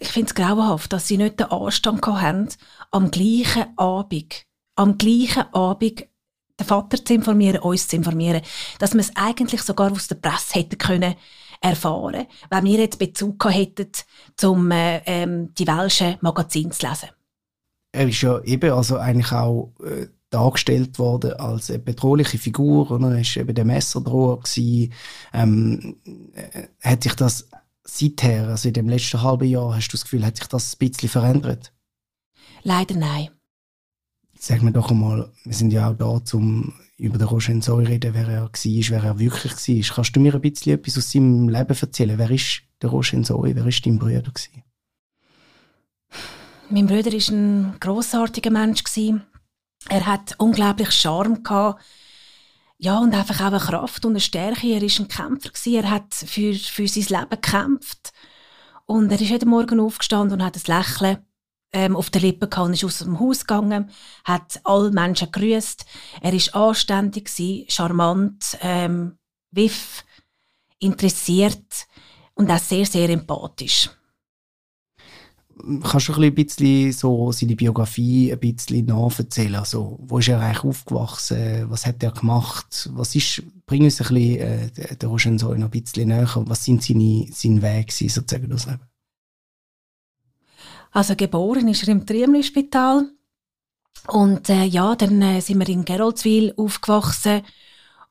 Ich 0.00 0.08
finde 0.08 0.28
es 0.28 0.34
grauenhaft, 0.34 0.90
dass 0.90 1.06
sie 1.06 1.18
nicht 1.18 1.38
den 1.38 1.50
Anstand 1.50 2.06
haben, 2.06 2.48
am 2.90 3.10
gleichen 3.10 3.76
Abend, 3.76 4.46
am 4.76 4.96
gleichen 4.96 5.52
Abend 5.52 6.06
den 6.58 6.66
Vater 6.66 7.04
zu 7.04 7.12
informieren, 7.12 7.60
uns 7.60 7.86
zu 7.86 7.96
informieren, 7.96 8.40
dass 8.78 8.94
wir 8.94 9.00
es 9.00 9.14
eigentlich 9.14 9.60
sogar 9.60 9.92
aus 9.92 10.08
der 10.08 10.14
Presse 10.14 10.54
hätten 10.54 10.78
können 10.78 11.16
erfahren, 11.62 12.26
weil 12.50 12.64
wir 12.64 12.80
jetzt 12.80 12.98
Bezug 12.98 13.44
hätten, 13.50 13.92
um 14.42 14.70
äh, 14.70 14.98
ähm, 15.06 15.54
die 15.54 15.66
welschen 15.66 16.16
Magazine 16.20 16.70
zu 16.70 16.86
lesen. 16.86 17.08
Er 17.92 18.08
ist 18.08 18.20
ja 18.20 18.40
eben 18.42 18.72
also 18.72 18.96
eigentlich 18.96 19.32
auch 19.32 19.72
äh, 19.84 20.08
dargestellt 20.30 20.98
worden 20.98 21.34
als 21.34 21.70
eine 21.70 21.78
bedrohliche 21.78 22.38
Figur. 22.38 22.90
Oder? 22.90 23.10
Er 23.10 23.22
war 23.22 23.36
eben 23.36 23.54
der 23.54 23.64
Messerdroher. 23.64 24.40
Ähm, 24.56 25.96
äh, 26.34 26.68
hat 26.80 27.02
sich 27.02 27.14
das 27.14 27.48
seither, 27.84 28.48
also 28.48 28.68
in 28.68 28.74
dem 28.74 28.88
letzten 28.88 29.22
halben 29.22 29.48
Jahr, 29.48 29.74
hast 29.76 29.88
du 29.88 29.92
das 29.92 30.04
Gefühl, 30.04 30.24
hat 30.24 30.36
sich 30.36 30.46
das 30.46 30.74
ein 30.74 30.78
bisschen 30.78 31.08
verändert? 31.08 31.72
Leider 32.62 32.94
nein. 32.94 33.28
Sag 34.38 34.62
mir 34.62 34.72
doch 34.72 34.90
einmal, 34.90 35.30
wir 35.44 35.54
sind 35.54 35.72
ja 35.72 35.90
auch 35.90 35.94
da, 35.94 36.20
um 36.36 36.72
über 37.02 37.18
den 37.18 37.26
Roger 37.26 37.60
zu 37.60 37.74
reden, 37.74 38.14
wer 38.14 38.28
er 38.28 38.42
war, 38.42 38.50
wer 38.52 39.04
er 39.04 39.18
wirklich 39.18 39.52
war. 39.52 39.94
Kannst 39.96 40.14
du 40.14 40.20
mir 40.20 40.34
ein 40.34 40.40
bisschen 40.40 40.74
etwas 40.74 40.96
aus 40.96 41.10
seinem 41.10 41.48
Leben 41.48 41.76
erzählen? 41.78 42.16
Wer 42.16 42.30
ist 42.30 42.62
der 42.80 42.90
Roger 42.90 43.22
Zoe? 43.24 43.54
Wer 43.54 43.64
war 43.64 43.72
dein 43.84 43.98
Bruder? 43.98 44.22
Gewesen? 44.22 44.62
Mein 46.70 46.86
Bruder 46.86 47.12
war 47.12 47.32
ein 47.32 47.76
grossartiger 47.80 48.50
Mensch. 48.50 48.84
Gewesen. 48.84 49.24
Er 49.88 50.06
hat 50.06 50.36
unglaublich 50.38 50.92
Charme 50.92 51.42
gehabt. 51.42 51.82
Ja, 52.78 52.98
und 52.98 53.14
einfach 53.14 53.40
auch 53.40 53.46
eine 53.46 53.58
Kraft 53.58 54.04
und 54.04 54.12
eine 54.12 54.20
Stärke. 54.20 54.68
Er 54.68 54.80
war 54.80 54.88
ein 54.88 55.08
Kämpfer. 55.08 55.50
Gewesen. 55.50 55.74
Er 55.74 55.90
hat 55.90 56.14
für, 56.14 56.54
für 56.54 56.86
sein 56.86 57.20
Leben 57.20 57.30
gekämpft. 57.30 58.12
Und 58.86 59.10
er 59.10 59.20
ist 59.20 59.28
jeden 59.28 59.48
Morgen 59.48 59.80
aufgestanden 59.80 60.40
und 60.40 60.46
hat 60.46 60.56
ein 60.56 60.78
Lächeln 60.78 61.18
ähm, 61.72 61.96
auf 61.96 62.10
den 62.10 62.22
Lippen 62.22 62.50
gehabt 62.50 62.66
und 62.66 62.74
ist 62.74 62.84
aus 62.84 62.98
dem 62.98 63.18
Haus 63.18 63.40
gegangen, 63.40 63.90
hat 64.24 64.60
alle 64.64 64.90
Menschen 64.90 65.30
gegrüßt. 65.30 65.84
Er 66.20 66.32
war 66.32 66.68
anständig, 66.68 67.26
gewesen, 67.26 67.64
charmant, 67.68 68.58
ähm, 68.60 69.18
wiff, 69.50 70.04
interessiert 70.78 71.86
und 72.34 72.50
auch 72.50 72.58
sehr, 72.58 72.86
sehr 72.86 73.08
empathisch 73.08 73.90
kannst 75.82 76.08
du 76.08 76.12
ein 76.14 76.34
bisschen 76.34 76.92
so 76.92 77.32
seine 77.32 77.56
Biografie 77.56 78.32
ein 78.32 78.38
bisschen 78.38 78.86
nacherzählen? 78.86 79.56
Also, 79.56 79.98
wo 80.00 80.18
ist 80.18 80.28
er 80.28 80.40
eigentlich 80.40 80.64
aufgewachsen? 80.64 81.70
Was 81.70 81.86
hat 81.86 82.02
er 82.02 82.12
gemacht? 82.12 82.90
Was 82.94 83.14
ist, 83.14 83.42
bring 83.66 83.84
uns 83.84 84.00
ein 84.00 84.08
bisschen, 84.08 84.40
äh, 84.40 84.96
der 84.96 85.08
Roger 85.08 85.38
so 85.38 85.54
noch 85.54 85.66
ein 85.66 85.70
bisschen 85.70 86.08
näher. 86.08 86.28
Was 86.46 86.64
sind 86.64 86.82
seine, 86.82 87.26
sein 87.32 87.62
Weg 87.62 87.92
sozusagen 87.92 88.50
das 88.50 88.66
Leben? 88.66 88.91
Also 90.92 91.16
geboren 91.16 91.68
ist 91.68 91.82
er 91.82 91.88
im 91.88 92.06
Triemli-Spital. 92.06 93.10
Und 94.08 94.48
äh, 94.48 94.64
ja, 94.64 94.94
dann 94.94 95.20
äh, 95.22 95.40
sind 95.40 95.58
wir 95.58 95.68
in 95.68 95.84
Geroldswil 95.84 96.54
aufgewachsen 96.56 97.42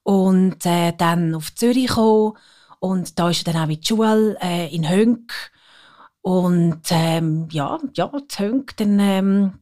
und 0.04 0.66
äh, 0.66 0.94
dann 0.98 1.36
auf 1.36 1.54
Zürich 1.56 1.88
gekommen. 1.88 2.34
Und 2.80 3.20
da 3.20 3.30
ist 3.30 3.46
er 3.46 3.54
dann 3.54 3.64
auch 3.64 3.70
in 3.70 3.80
die 3.80 3.88
Schule 3.88 4.38
äh, 4.42 4.74
in 4.74 4.90
Hönk. 4.90 5.32
Und 6.22 6.82
ähm, 6.90 7.48
ja, 7.52 7.80
ja, 7.94 8.12
in 8.14 8.40
Hönk, 8.40 8.78
dann 8.78 9.00
ähm, 9.00 9.54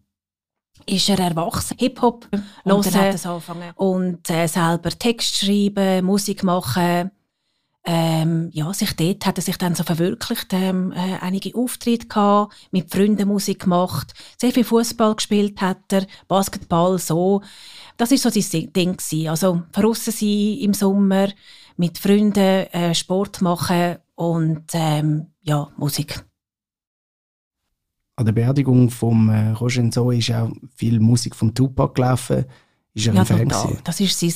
ist 0.86 1.10
er 1.10 1.20
erwachsen, 1.20 1.78
Hip-Hop 1.78 2.28
hören 2.64 3.74
und 3.76 4.30
äh, 4.30 4.48
selber 4.48 4.90
Text 4.90 5.38
schreiben, 5.38 6.06
Musik 6.06 6.44
machen. 6.44 7.12
Ähm, 7.92 8.50
ja, 8.54 8.72
sich 8.72 8.96
dort 8.96 9.26
hat 9.26 9.40
er 9.40 9.42
sich 9.42 9.58
dann 9.58 9.74
so 9.74 9.84
verwirklicht, 9.84 10.54
ähm, 10.54 10.92
äh, 10.92 11.18
einige 11.22 11.56
Auftritte 11.56 12.06
gehabt, 12.06 12.54
mit 12.70 12.94
Freunden 12.94 13.28
Musik 13.28 13.64
gemacht, 13.64 14.14
sehr 14.40 14.52
viel 14.52 14.64
Fußball 14.64 15.16
gespielt 15.16 15.60
hat 15.60 15.92
er, 15.92 16.06
Basketball, 16.28 17.00
so. 17.00 17.42
Das 17.98 18.12
ist 18.12 18.22
so 18.22 18.30
sein 18.30 18.72
Ding 18.74 18.96
gewesen. 18.96 19.30
Also 19.30 19.64
draussen 19.72 20.14
sein 20.14 20.58
im 20.62 20.76
Sommer, 20.76 21.30
mit 21.78 21.98
Freunden 21.98 22.68
äh, 22.72 22.94
Sport 22.94 23.42
machen 23.42 23.96
und 24.14 24.66
ähm, 24.74 25.26
ja, 25.42 25.70
Musik 25.76 26.24
an 28.18 28.26
der 28.26 28.34
Beerdigung 28.34 28.90
von 28.90 29.30
äh, 29.30 29.52
Roger 29.52 29.90
Zoe 29.90 30.18
ist 30.18 30.30
auch 30.32 30.52
viel 30.76 31.00
Musik 31.00 31.34
von 31.34 31.56
Tupac 31.56 31.96
gelaufen. 31.96 32.44
Ist 32.94 33.08
er 33.08 33.14
ja, 33.14 33.22
ein 33.22 33.26
Fan 33.26 33.48
total. 33.48 33.78
Das 33.86 34.02
war 34.02 34.08
sein 34.08 34.34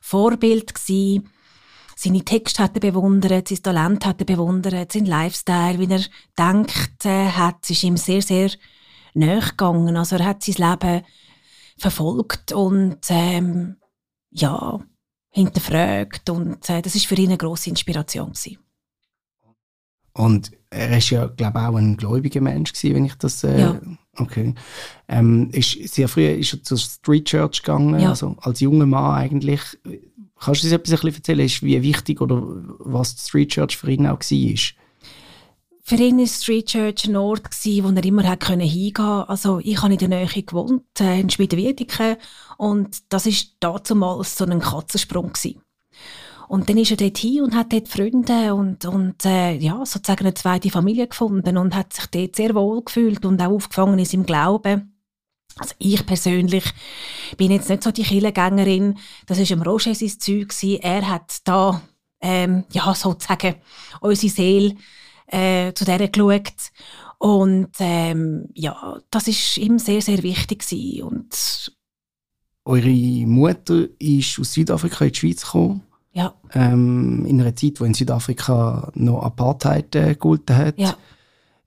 Vorbild. 0.00 0.72
Gewesen. 0.72 1.28
Seine 1.98 2.22
Texte 2.24 2.62
hat 2.62 2.74
er 2.74 2.80
bewundert, 2.80 3.48
sein 3.48 3.62
Talent 3.62 4.04
hat 4.04 4.20
er 4.20 4.26
bewundert, 4.26 4.92
sein 4.92 5.06
Lifestyle, 5.06 5.78
wie 5.78 5.90
er 5.90 6.02
denkt 6.38 7.06
äh, 7.06 7.30
hat, 7.30 7.68
ist 7.70 7.82
ihm 7.82 7.96
sehr, 7.96 8.20
sehr 8.20 8.50
nahe 9.14 9.40
gegangen. 9.40 9.96
Also 9.96 10.16
er 10.16 10.26
hat 10.26 10.42
sein 10.42 10.70
Leben 10.70 11.04
verfolgt 11.78 12.52
und 12.52 12.98
ähm, 13.08 13.76
ja, 14.30 14.78
hinterfragt 15.30 16.28
und 16.28 16.68
äh, 16.68 16.82
das 16.82 16.94
ist 16.94 17.06
für 17.06 17.14
ihn 17.14 17.28
eine 17.28 17.38
grosse 17.38 17.70
Inspiration 17.70 18.32
gewesen. 18.32 18.58
Und 20.12 20.50
er 20.70 20.96
ist 20.98 21.10
ja, 21.10 21.26
glaube 21.26 21.58
ich, 21.58 21.64
auch 21.64 21.76
ein 21.76 21.96
gläubiger 21.96 22.40
Mensch 22.40 22.72
gewesen, 22.72 22.94
wenn 22.94 23.04
ich 23.06 23.14
das... 23.16 23.42
Äh, 23.44 23.60
ja. 23.60 23.80
Okay. 24.18 24.54
Ähm, 25.08 25.50
ist, 25.52 25.72
sehr 25.94 26.08
früh 26.08 26.26
ist 26.26 26.54
er 26.54 26.62
zur 26.62 26.78
Street 26.78 27.26
Church 27.26 27.62
gegangen, 27.62 28.00
ja. 28.00 28.08
also 28.08 28.34
als 28.40 28.60
junger 28.60 28.86
Mann 28.86 29.14
eigentlich. 29.14 29.60
Kannst 30.38 30.62
du 30.62 30.66
uns 30.66 30.72
etwas 30.72 31.02
ein 31.02 31.14
erzählen, 31.14 31.46
ist, 31.46 31.62
wie 31.62 31.82
wichtig 31.82 32.20
oder 32.20 32.42
was 32.78 33.16
die 33.16 33.22
Street 33.22 33.48
Church 33.50 33.76
für 33.76 33.90
ihn 33.90 34.06
auch 34.06 34.20
war? 34.20 34.76
Für 35.88 35.94
ihn 35.94 36.18
war 36.18 36.26
Street 36.26 36.66
Church 36.66 37.06
ein 37.06 37.16
Ort, 37.16 37.48
wo 37.64 37.88
er 37.90 38.04
immer 38.04 38.28
hat 38.28 38.44
hingehen 38.44 38.92
konnte. 38.92 39.28
Also 39.28 39.60
ich 39.62 39.80
habe 39.80 39.92
in 39.92 39.98
der 39.98 40.08
Nähe 40.08 40.26
gewohnt, 40.26 40.82
äh, 41.00 41.20
in 41.20 41.30
Schmieden-Wiedeke, 41.30 42.18
und 42.58 42.98
das 43.08 43.26
war 43.26 43.78
damals 43.86 44.36
so 44.36 44.44
ein 44.44 44.58
Katzensprung. 44.58 45.32
Gewesen. 45.32 45.62
Und 46.48 46.68
dann 46.68 46.78
ist 46.78 46.90
er 46.90 46.96
dort 46.96 47.18
hin 47.18 47.42
und 47.42 47.54
hat 47.54 47.72
dort 47.72 47.88
Freunde 47.88 48.54
und, 48.54 48.84
und 48.84 49.24
äh, 49.24 49.54
ja, 49.54 49.84
sozusagen 49.84 50.24
eine 50.24 50.34
zweite 50.34 50.70
Familie 50.70 51.08
gefunden 51.08 51.56
und 51.56 51.74
hat 51.74 51.92
sich 51.92 52.06
dort 52.06 52.36
sehr 52.36 52.54
wohl 52.54 52.82
gefühlt 52.84 53.24
und 53.24 53.40
auch 53.40 53.52
aufgefangen 53.52 53.98
in 53.98 54.04
seinem 54.04 54.26
Glauben. 54.26 54.95
Also 55.58 55.74
ich 55.78 56.04
persönlich 56.04 56.64
bin 57.36 57.50
jetzt 57.50 57.70
nicht 57.70 57.82
so 57.82 57.90
die 57.90 58.02
Killengängerin. 58.02 58.98
Das 59.26 59.38
ist 59.38 59.50
im 59.50 59.62
Roger 59.62 59.94
sein 59.94 60.20
Zeug 60.20 60.52
Er 60.62 61.08
hat 61.08 61.38
da 61.44 61.80
ähm, 62.20 62.64
ja 62.72 62.94
sozusagen 62.94 63.54
unsere 64.00 64.32
Seele 64.32 64.74
äh, 65.28 65.72
zu 65.72 65.84
der 65.84 66.08
geschaut. 66.08 66.72
Und 67.18 67.70
ähm, 67.78 68.48
ja, 68.54 68.98
das 69.10 69.28
ist 69.28 69.56
ihm 69.56 69.78
sehr, 69.78 70.02
sehr 70.02 70.22
wichtig 70.22 70.68
gewesen. 70.68 71.02
Und 71.02 71.72
Eure 72.66 73.26
Mutter 73.26 73.86
ist 73.98 74.38
aus 74.38 74.52
Südafrika 74.52 75.04
in 75.04 75.12
die 75.12 75.18
Schweiz 75.18 75.44
gekommen. 75.44 75.82
Ja. 76.12 76.34
Ähm, 76.52 77.24
in 77.26 77.40
einer 77.40 77.54
Zeit, 77.54 77.80
wo 77.80 77.84
in 77.84 77.94
Südafrika 77.94 78.90
noch 78.94 79.22
Apartheid 79.22 79.94
äh, 79.94 80.16
hat. 80.50 80.78
Ja. 80.78 80.96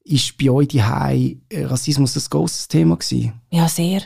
Ist 0.10 0.40
bei 0.40 0.50
euch 0.50 0.70
die 0.70 0.80
äh, 0.80 1.66
Rassismus 1.66 2.16
ein 2.16 2.24
grosses 2.32 2.68
Thema 2.68 2.98
gewesen? 2.98 3.40
Ja, 3.52 3.68
sehr. 3.70 4.02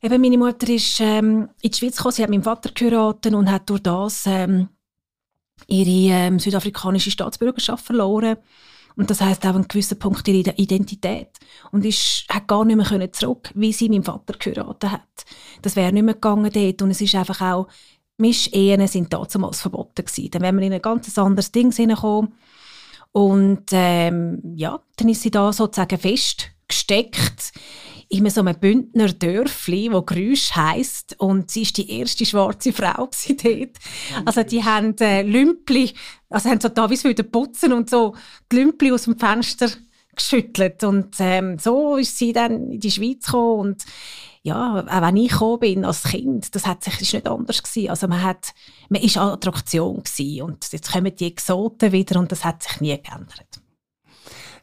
Eben 0.00 0.20
meine 0.20 0.38
Mutter 0.38 0.68
ist 0.68 1.00
ähm, 1.00 1.48
in 1.60 1.70
die 1.72 1.76
Schweiz 1.76 1.96
gekommen, 1.96 2.12
sie 2.12 2.22
hat 2.22 2.30
meinen 2.30 2.44
Vater 2.44 2.70
geheiratet 2.72 3.34
und 3.34 3.50
hat 3.50 3.68
durch 3.68 3.82
das 3.82 4.24
ähm, 4.26 4.68
ihre 5.66 6.14
ähm, 6.14 6.38
südafrikanische 6.38 7.10
Staatsbürgerschaft 7.10 7.84
verloren. 7.84 8.36
Und 8.94 9.10
das 9.10 9.20
heißt 9.20 9.44
auch 9.46 9.54
an 9.56 9.66
gewissen 9.66 9.98
Punkt 9.98 10.28
ihre 10.28 10.52
Identität. 10.52 11.38
Und 11.72 11.84
ist, 11.84 12.26
hat 12.28 12.46
gar 12.46 12.64
nicht 12.64 12.76
mehr 12.76 13.12
zurück, 13.12 13.50
wie 13.56 13.72
sie 13.72 13.88
meinen 13.88 14.04
Vater 14.04 14.34
geheiratet 14.38 14.92
hat. 14.92 15.24
Das 15.62 15.74
wäre 15.74 15.92
nicht 15.92 16.04
mehr 16.04 16.14
gegangen 16.14 16.52
dort. 16.52 16.82
Und 16.82 16.92
es 16.92 17.00
ist 17.00 17.16
einfach 17.16 17.40
auch 17.40 17.66
Mischehen 18.16 18.86
sind 18.86 19.12
damals 19.12 19.60
verboten 19.60 20.04
gewesen. 20.04 20.30
Dann 20.30 20.42
wären 20.42 20.58
wir 20.58 20.66
in 20.66 20.72
ein 20.72 20.82
ganz 20.82 21.18
anderes 21.18 21.50
Ding 21.50 21.72
hineingekommen. 21.72 22.32
Und 23.12 23.64
ähm, 23.72 24.40
ja, 24.56 24.80
dann 24.96 25.08
ist 25.08 25.22
sie 25.22 25.30
da 25.30 25.52
sozusagen 25.52 25.98
festgesteckt 25.98 27.52
in 28.08 28.28
so 28.28 28.40
einem 28.40 28.58
Bündner 28.58 29.12
Dörfli, 29.12 29.92
wo 29.92 30.02
Grüsch 30.02 30.54
heisst. 30.54 31.14
Und 31.18 31.50
sie 31.50 31.62
ist 31.62 31.76
die 31.76 31.98
erste 31.98 32.26
schwarze 32.26 32.72
Frau 32.72 33.08
dort. 33.28 33.76
Also 34.24 34.42
die 34.42 34.64
haben 34.64 34.96
äh, 34.98 35.22
Lümpli, 35.22 35.92
also 36.28 36.50
haben 36.50 36.60
so 36.60 36.68
da 36.68 36.90
wie 36.90 37.02
wieder 37.04 37.22
putzen 37.22 37.72
und 37.72 37.88
so 37.88 38.14
die 38.50 38.56
Lümpli 38.56 38.90
aus 38.92 39.04
dem 39.04 39.16
Fenster 39.16 39.70
geschüttelt. 40.14 40.82
Und 40.82 41.16
ähm, 41.20 41.58
so 41.58 41.96
ist 41.96 42.18
sie 42.18 42.32
dann 42.32 42.72
in 42.72 42.80
die 42.80 42.90
Schweiz 42.90 43.26
gekommen. 43.26 43.60
Und 43.60 43.84
ja, 44.42 44.84
auch 44.86 45.02
wenn 45.02 45.16
ich 45.16 45.32
gekommen 45.32 45.60
bin 45.60 45.84
als 45.84 46.04
Kind, 46.04 46.54
das 46.54 46.66
hat 46.66 46.82
sich 46.82 47.00
ist 47.00 47.12
nicht 47.12 47.28
anders 47.28 47.62
gewesen. 47.62 47.90
Also 47.90 48.08
man 48.08 48.22
hat, 48.22 48.54
man 48.88 49.02
ist 49.02 49.18
Attraktion 49.18 50.02
gewesen 50.02 50.42
und 50.42 50.72
jetzt 50.72 50.92
kommen 50.92 51.14
die 51.14 51.26
Exoten 51.26 51.92
wieder 51.92 52.18
und 52.18 52.32
das 52.32 52.44
hat 52.44 52.62
sich 52.62 52.80
nie 52.80 52.96
geändert. 52.96 53.60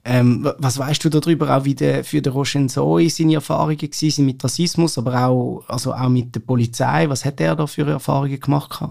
Ähm, 0.04 0.50
was 0.58 0.78
weißt 0.78 1.04
du 1.04 1.10
darüber, 1.10 1.56
auch 1.56 1.66
wie 1.66 1.76
der, 1.76 2.04
für 2.04 2.22
den 2.22 2.32
Rochen 2.32 2.70
Zoe 2.70 3.10
seine 3.10 3.36
Erfahrungen 3.36 3.82
waren 3.82 4.26
mit 4.26 4.44
Rassismus, 4.44 4.98
aber 4.98 5.28
auch, 5.28 5.64
also 5.68 5.94
auch 5.94 6.10
mit 6.10 6.34
der 6.34 6.40
Polizei? 6.40 7.10
Was 7.10 7.26
hat 7.26 7.42
er 7.42 7.56
da 7.56 7.68
für 7.68 7.86
Erfahrungen 7.88 8.40
gemacht? 8.40 8.82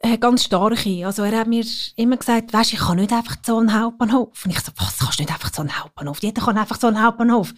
Äh, 0.00 0.18
ganz 0.18 0.44
starke. 0.44 1.06
Also 1.06 1.22
er 1.22 1.38
hat 1.38 1.46
mir 1.46 1.64
immer 1.96 2.16
gesagt, 2.16 2.52
weißt, 2.52 2.72
ich 2.72 2.80
kann 2.80 2.96
nicht 2.96 3.12
einfach 3.12 3.36
so 3.46 3.58
einen 3.58 3.78
Hauptbahnhof. 3.78 4.44
Und 4.44 4.50
ich 4.50 4.60
so, 4.60 4.72
was, 4.76 4.98
kannst 4.98 5.20
du 5.20 5.22
nicht 5.22 5.32
einfach 5.32 5.52
so 5.54 5.60
einen 5.60 5.78
Hauptbahnhof? 5.78 6.20
Jeder 6.22 6.42
kann 6.42 6.58
einfach 6.58 6.80
so 6.80 6.88
einen 6.88 7.02
Hauptbahnhof. 7.02 7.54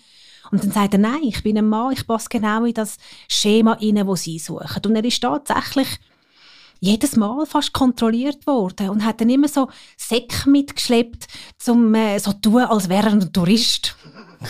Und 0.53 0.63
dann 0.63 0.71
sagt 0.71 0.93
er, 0.93 1.01
nein, 1.01 1.23
ich 1.23 1.43
bin 1.43 1.59
ein 1.59 1.69
Mann, 1.69 1.93
ich 1.93 2.07
passe 2.07 2.29
genau 2.31 2.65
in 2.65 2.75
das 2.75 2.99
Schema 3.27 3.73
rein, 3.73 4.07
das 4.07 4.23
sie 4.23 4.39
suchen. 4.39 4.83
Und 4.87 4.95
er 4.95 5.05
ist 5.05 5.23
tatsächlich 5.23 5.89
jedes 6.79 7.17
Mal 7.17 7.47
fast 7.47 7.73
kontrolliert 7.73 8.47
worden 8.47 8.91
und 8.91 9.05
hat 9.05 9.21
dann 9.21 9.31
immer 9.31 9.49
so 9.49 9.69
Säcke 9.97 10.51
mitgeschleppt, 10.51 11.27
um 11.69 11.95
äh, 11.95 12.19
so 12.19 12.33
zu 12.33 12.41
tun, 12.41 12.63
als 12.63 12.89
wäre 12.89 13.07
er 13.07 13.13
ein 13.13 13.33
Tourist. 13.33 13.97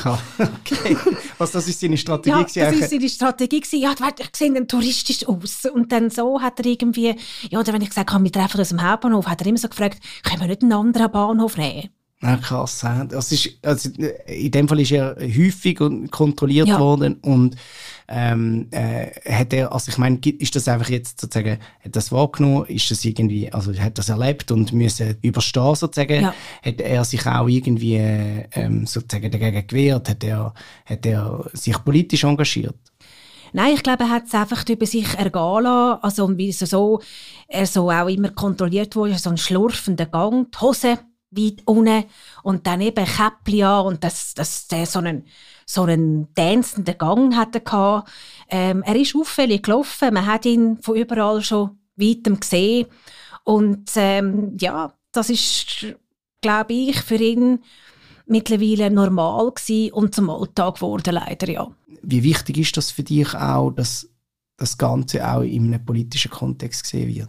Ja, 0.05 0.19
okay. 0.39 0.97
Was, 1.39 1.53
das 1.53 1.69
ist 1.69 1.79
seine 1.79 1.97
Strategie? 1.97 2.31
Ja, 2.59 2.71
das 2.71 2.81
war 2.81 2.89
seine 2.89 3.09
Strategie. 3.09 3.63
Ja, 3.73 3.93
ich 3.93 4.37
sehe 4.37 4.53
dann 4.53 4.67
touristisch 4.67 5.27
aus. 5.29 5.67
Und 5.67 5.93
dann 5.93 6.11
so 6.11 6.41
hat 6.41 6.59
er 6.59 6.67
irgendwie, 6.67 7.15
ja, 7.51 7.61
oder 7.61 7.73
wenn 7.73 7.83
ich 7.83 7.91
gesagt 7.91 8.13
habe, 8.13 8.25
wir 8.25 8.33
treffen 8.33 8.59
uns 8.59 8.73
am 8.73 8.83
Hauptbahnhof, 8.83 9.27
hat 9.27 9.43
er 9.43 9.47
immer 9.47 9.59
so 9.59 9.69
gefragt, 9.69 10.03
können 10.25 10.41
wir 10.41 10.49
nicht 10.49 10.63
einen 10.63 10.73
anderen 10.73 11.13
Bahnhof 11.13 11.57
nehmen? 11.57 11.91
Ja, 12.23 12.37
krass. 12.37 12.87
Das 13.09 13.33
ist, 13.33 13.59
also 13.63 13.91
in 14.27 14.51
dem 14.53 14.69
Fall 14.69 14.79
ist 14.79 14.93
er 14.93 15.17
häufig 15.17 15.81
kontrolliert 16.11 16.69
ja. 16.69 16.79
worden 16.79 17.15
und 17.15 17.57
ähm, 18.07 18.69
äh, 18.71 19.09
hat 19.29 19.53
er, 19.53 19.73
also 19.73 19.91
ich 19.91 19.99
meine, 19.99 20.19
ist 20.19 20.55
das 20.55 20.69
einfach 20.69 20.89
jetzt 20.89 21.21
sozusagen, 21.21 21.59
hat 21.85 21.97
das 21.97 22.13
wahrgenommen, 22.13 22.67
ist 22.67 22.91
das 22.93 23.05
irgendwie, 23.05 23.53
also 23.53 23.75
hat 23.75 23.99
das 23.99 24.09
erlebt 24.09 24.53
und 24.53 24.73
müssen 24.73 25.17
überstehen 25.23 25.75
sozusagen, 25.75 26.23
ja. 26.23 26.35
hat 26.63 26.81
er 26.81 27.05
sich 27.05 27.27
auch 27.27 27.49
irgendwie 27.49 27.97
ähm, 27.97 28.87
sozusagen 28.87 29.31
dagegen 29.31 29.67
gewehrt, 29.67 30.09
hat 30.09 30.23
er, 30.23 30.55
hat 30.87 31.05
er 31.05 31.51
sich 31.55 31.85
politisch 31.85 32.23
engagiert? 32.23 32.77
Nein, 33.53 33.75
ich 33.75 33.83
glaube, 33.83 34.05
er 34.05 34.11
hat 34.11 34.27
es 34.27 34.35
einfach 34.35 34.67
über 34.69 34.87
sich 34.87 35.13
ergehen 35.15 35.65
lassen. 35.65 35.99
Also, 36.03 36.39
wie 36.39 36.53
so, 36.53 37.01
er 37.49 37.67
so 37.67 37.91
auch 37.91 38.09
immer 38.09 38.31
kontrolliert 38.31 38.97
wurde, 38.97 39.19
so 39.19 39.29
ein 39.29 39.37
schlurfender 39.37 40.07
Gang, 40.07 40.51
die 40.51 40.59
Hose 40.59 40.99
weit 41.33 41.63
unten 41.67 42.05
und 42.43 42.67
dann 42.67 42.81
eben 42.81 43.05
Käppli 43.05 43.63
an 43.65 43.87
und 43.87 44.05
das, 44.05 44.35
das, 44.35 44.69
der 44.69 44.87
so 44.87 44.99
einen, 45.01 45.25
so 45.67 45.83
einen 45.83 46.33
tanzenden 46.35 46.99
Gang 46.99 47.37
hatte 47.37 47.63
ähm, 48.49 48.83
Er 48.83 48.97
ist 48.97 49.17
auffällig 49.17 49.63
gelaufen, 49.63 50.15
man 50.15 50.27
hat 50.27 50.47
ihn 50.47 50.79
von 50.79 50.97
überall 50.97 51.43
schon 51.43 51.79
weitem 51.97 52.41
gesehen 52.41 52.87
und 53.45 53.91
ähm, 53.97 54.57
ja, 54.61 54.93
das 55.13 55.31
ist, 55.31 55.87
glaube 56.41 56.73
ich, 56.73 57.01
für 57.01 57.17
ihn 57.17 57.61
mittlerweile 58.27 58.91
normal 58.91 59.53
gewesen 59.53 59.93
und 59.93 60.15
zum 60.15 60.31
Alltag 60.31 60.77
geworden, 60.77 61.15
leider, 61.15 61.51
ja. 61.51 61.69
Wie 62.03 62.23
wichtig 62.23 62.59
ist 62.59 62.77
das 62.77 62.91
für 62.91 63.03
dich 63.03 63.35
auch, 63.35 63.71
dass 63.71 64.09
das 64.57 64.79
Ganze 64.79 65.29
auch 65.29 65.43
in 65.43 65.67
einem 65.67 65.85
politischen 65.85 66.31
Kontext 66.31 66.85
gesehen 66.85 67.15
wird? 67.15 67.29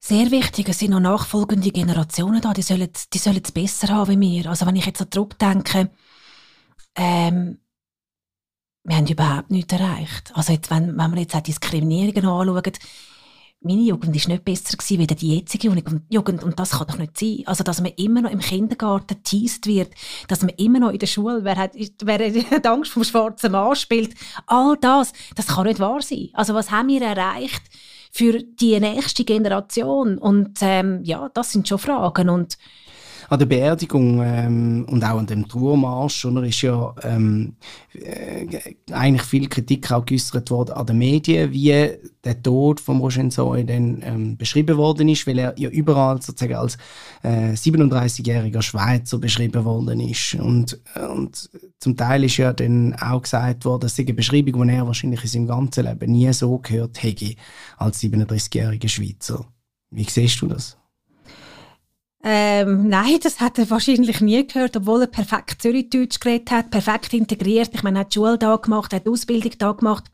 Sehr 0.00 0.30
wichtig. 0.30 0.68
Es 0.68 0.78
sind 0.78 0.90
noch 0.90 1.00
nachfolgende 1.00 1.70
Generationen 1.70 2.40
da, 2.40 2.52
die 2.52 2.62
sollen, 2.62 2.88
die 3.12 3.18
sollen 3.18 3.42
es 3.44 3.52
besser 3.52 3.88
haben 3.88 4.20
wie 4.20 4.42
wir. 4.42 4.50
Also 4.50 4.66
wenn 4.66 4.76
ich 4.76 4.86
jetzt 4.86 4.98
so 4.98 5.04
zurückdenke, 5.04 5.90
ähm, 6.96 7.58
wir 8.82 8.96
haben 8.96 9.06
überhaupt 9.06 9.50
nichts 9.50 9.72
erreicht. 9.74 10.32
Also 10.34 10.54
jetzt, 10.54 10.70
wenn, 10.70 10.96
wenn 10.96 11.14
wir 11.14 11.20
jetzt 11.20 11.36
auch 11.36 11.42
Diskriminierungen 11.42 12.26
anschauen, 12.26 12.72
meine 13.62 13.82
Jugend 13.82 14.16
war 14.16 14.32
nicht 14.32 14.44
besser 14.44 14.74
gewesen, 14.74 15.06
als 15.06 15.20
die 15.20 15.36
jetzige 15.36 15.68
Jugend. 16.08 16.42
Und 16.42 16.58
das 16.58 16.70
kann 16.70 16.86
doch 16.86 16.96
nicht 16.96 17.18
sein. 17.18 17.42
Also, 17.44 17.62
dass 17.62 17.82
man 17.82 17.92
immer 17.92 18.22
noch 18.22 18.30
im 18.30 18.38
Kindergarten 18.38 19.22
teased 19.22 19.66
wird, 19.66 19.92
dass 20.28 20.40
man 20.40 20.54
immer 20.56 20.78
noch 20.78 20.92
in 20.92 20.98
der 20.98 21.06
Schule, 21.06 21.44
wer 21.44 21.56
hat, 21.56 21.72
wer 21.74 22.18
hat 22.50 22.66
Angst 22.66 22.92
vom 22.92 23.04
schwarzen 23.04 23.52
Mann 23.52 23.76
spielt, 23.76 24.14
all 24.46 24.78
das, 24.78 25.12
das 25.36 25.48
kann 25.48 25.66
nicht 25.66 25.78
wahr 25.78 26.00
sein. 26.00 26.30
Also, 26.32 26.54
was 26.54 26.70
haben 26.70 26.88
wir 26.88 27.02
erreicht 27.02 27.62
für 28.10 28.42
die 28.42 28.78
nächste 28.80 29.24
Generation? 29.24 30.18
Und 30.18 30.58
ähm, 30.62 31.00
ja, 31.04 31.28
das 31.32 31.52
sind 31.52 31.68
schon 31.68 31.78
Fragen. 31.78 32.28
Und 32.28 32.56
an 33.30 33.38
der 33.38 33.46
Beerdigung 33.46 34.20
ähm, 34.24 34.84
und 34.90 35.04
auch 35.04 35.18
an 35.18 35.26
dem 35.26 35.46
Trauermarsch 35.46 36.24
oder, 36.24 36.42
ist 36.42 36.62
ja 36.62 36.92
ähm, 37.04 37.54
äh, 37.94 38.46
eigentlich 38.90 39.22
viel 39.22 39.48
Kritik 39.48 39.90
auch 39.92 40.04
geäußert 40.04 40.50
worden 40.50 40.72
an 40.72 40.86
den 40.86 40.98
Medien, 40.98 41.52
wie 41.52 41.96
der 42.24 42.42
Tod 42.42 42.80
von 42.80 43.30
Zoe 43.30 43.64
dann 43.64 44.02
ähm, 44.02 44.36
beschrieben 44.36 44.76
worden 44.76 45.08
ist, 45.08 45.28
weil 45.28 45.38
er 45.38 45.56
ja 45.56 45.70
überall 45.70 46.20
sozusagen 46.20 46.56
als 46.56 46.76
äh, 47.22 47.52
37-jähriger 47.52 48.62
Schweizer 48.62 49.18
beschrieben 49.18 49.64
worden 49.64 50.00
ist. 50.00 50.34
Und, 50.34 50.80
und 50.96 51.50
zum 51.78 51.96
Teil 51.96 52.24
ist 52.24 52.36
ja 52.36 52.52
dann 52.52 52.94
auch 52.94 53.22
gesagt 53.22 53.64
worden, 53.64 53.88
sei 53.88 54.02
eine 54.02 54.14
Beschreibung, 54.14 54.66
die 54.66 54.74
er 54.74 54.86
wahrscheinlich 54.88 55.22
in 55.22 55.28
seinem 55.28 55.46
ganzen 55.46 55.84
Leben 55.84 56.10
nie 56.10 56.32
so 56.32 56.58
gehört 56.58 57.00
hätte 57.00 57.36
als 57.76 58.02
37-jähriger 58.02 58.88
Schweizer. 58.88 59.46
Wie 59.90 60.02
siehst 60.02 60.40
du 60.42 60.48
das? 60.48 60.79
Ähm, 62.22 62.88
nein, 62.88 63.18
das 63.22 63.40
hat 63.40 63.58
er 63.58 63.70
wahrscheinlich 63.70 64.20
nie 64.20 64.46
gehört, 64.46 64.76
obwohl 64.76 65.02
er 65.02 65.06
perfekt 65.06 65.62
Zürichdeutsch 65.62 66.20
geredet 66.20 66.50
hat, 66.50 66.70
perfekt 66.70 67.14
integriert. 67.14 67.70
Ich 67.72 67.82
meine, 67.82 67.98
er 67.98 68.00
hat 68.00 68.14
die 68.14 68.18
Schule 68.18 68.36
da 68.36 68.56
gemacht, 68.56 68.92
hat 68.92 69.08
Ausbildung 69.08 69.52
da 69.58 69.72
gemacht. 69.72 70.04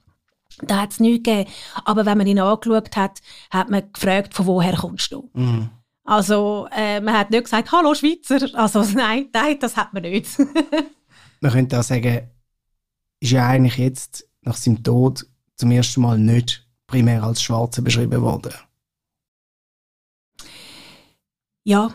Da 0.62 0.82
hat 0.82 0.92
es 0.92 1.00
nichts 1.00 1.24
gegeben. 1.24 1.50
Aber 1.84 2.06
wenn 2.06 2.16
man 2.16 2.26
ihn 2.26 2.38
angeschaut 2.38 2.96
hat, 2.96 3.20
hat 3.50 3.70
man 3.70 3.92
gefragt, 3.92 4.34
von 4.34 4.46
woher 4.46 4.76
kommst 4.76 5.12
du? 5.12 5.28
Mhm. 5.34 5.70
Also, 6.04 6.68
äh, 6.74 7.00
man 7.00 7.18
hat 7.18 7.30
nicht 7.30 7.44
gesagt, 7.44 7.72
hallo 7.72 7.94
Schweizer. 7.94 8.48
Also, 8.54 8.82
nein, 8.94 9.28
nein, 9.32 9.58
das 9.60 9.76
hat 9.76 9.92
man 9.92 10.02
nicht. 10.02 10.38
man 11.40 11.52
könnte 11.52 11.78
auch 11.78 11.82
sagen, 11.82 12.30
ist 13.18 13.32
ja 13.32 13.48
eigentlich 13.48 13.76
jetzt 13.76 14.28
nach 14.42 14.56
seinem 14.56 14.84
Tod 14.84 15.26
zum 15.56 15.72
ersten 15.72 16.02
Mal 16.02 16.18
nicht 16.18 16.66
primär 16.86 17.24
als 17.24 17.42
Schwarzer 17.42 17.82
beschrieben 17.82 18.22
worden. 18.22 18.52
Ja, 21.66 21.92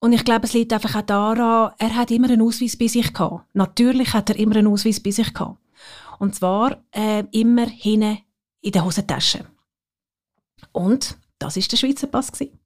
und 0.00 0.12
ich 0.12 0.24
glaube, 0.24 0.46
es 0.46 0.52
liegt 0.52 0.72
einfach 0.72 0.96
auch 0.96 1.02
daran, 1.02 1.72
er 1.78 1.94
hat 1.94 2.10
immer 2.10 2.28
einen 2.28 2.42
Ausweis 2.42 2.76
bei 2.76 2.88
sich 2.88 3.12
gehabt. 3.12 3.46
Natürlich 3.52 4.14
hat 4.14 4.28
er 4.30 4.36
immer 4.36 4.56
einen 4.56 4.66
Ausweis 4.66 4.98
bei 4.98 5.12
sich 5.12 5.32
gehabt. 5.32 5.60
Und 6.18 6.34
zwar 6.34 6.82
äh, 6.90 7.22
immer 7.30 7.66
hinten 7.66 8.18
in 8.62 8.72
der 8.72 8.84
Hosentasche. 8.84 9.46
Und 10.72 11.16
das 11.38 11.56
ist 11.56 11.70
der 11.70 11.76
Schweizer 11.76 12.08
Pass 12.08 12.32
gewesen. 12.32 12.58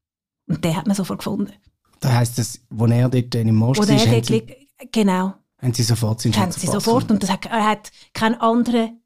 Und 0.48 0.64
den 0.64 0.74
hat 0.74 0.86
man 0.86 0.96
sofort 0.96 1.18
gefunden. 1.18 1.52
Das 2.00 2.12
heisst, 2.12 2.38
dass, 2.38 2.58
wo 2.70 2.86
er 2.86 3.10
dort 3.10 3.34
im 3.34 3.54
Most 3.54 3.80
ist, 3.80 4.06
haben 4.06 4.24
Sie, 4.24 4.66
genau. 4.90 5.34
Haben 5.60 5.74
Sie 5.74 5.82
sofort 5.82 6.22
seinen 6.22 6.36
Haben 6.36 6.52
Sie 6.52 6.66
sofort 6.66 7.10
und 7.10 7.22
das 7.22 7.30
hat, 7.30 7.44
er 7.44 7.68
hat 7.68 7.92
keinen 8.14 8.36
anderen, 8.36 9.02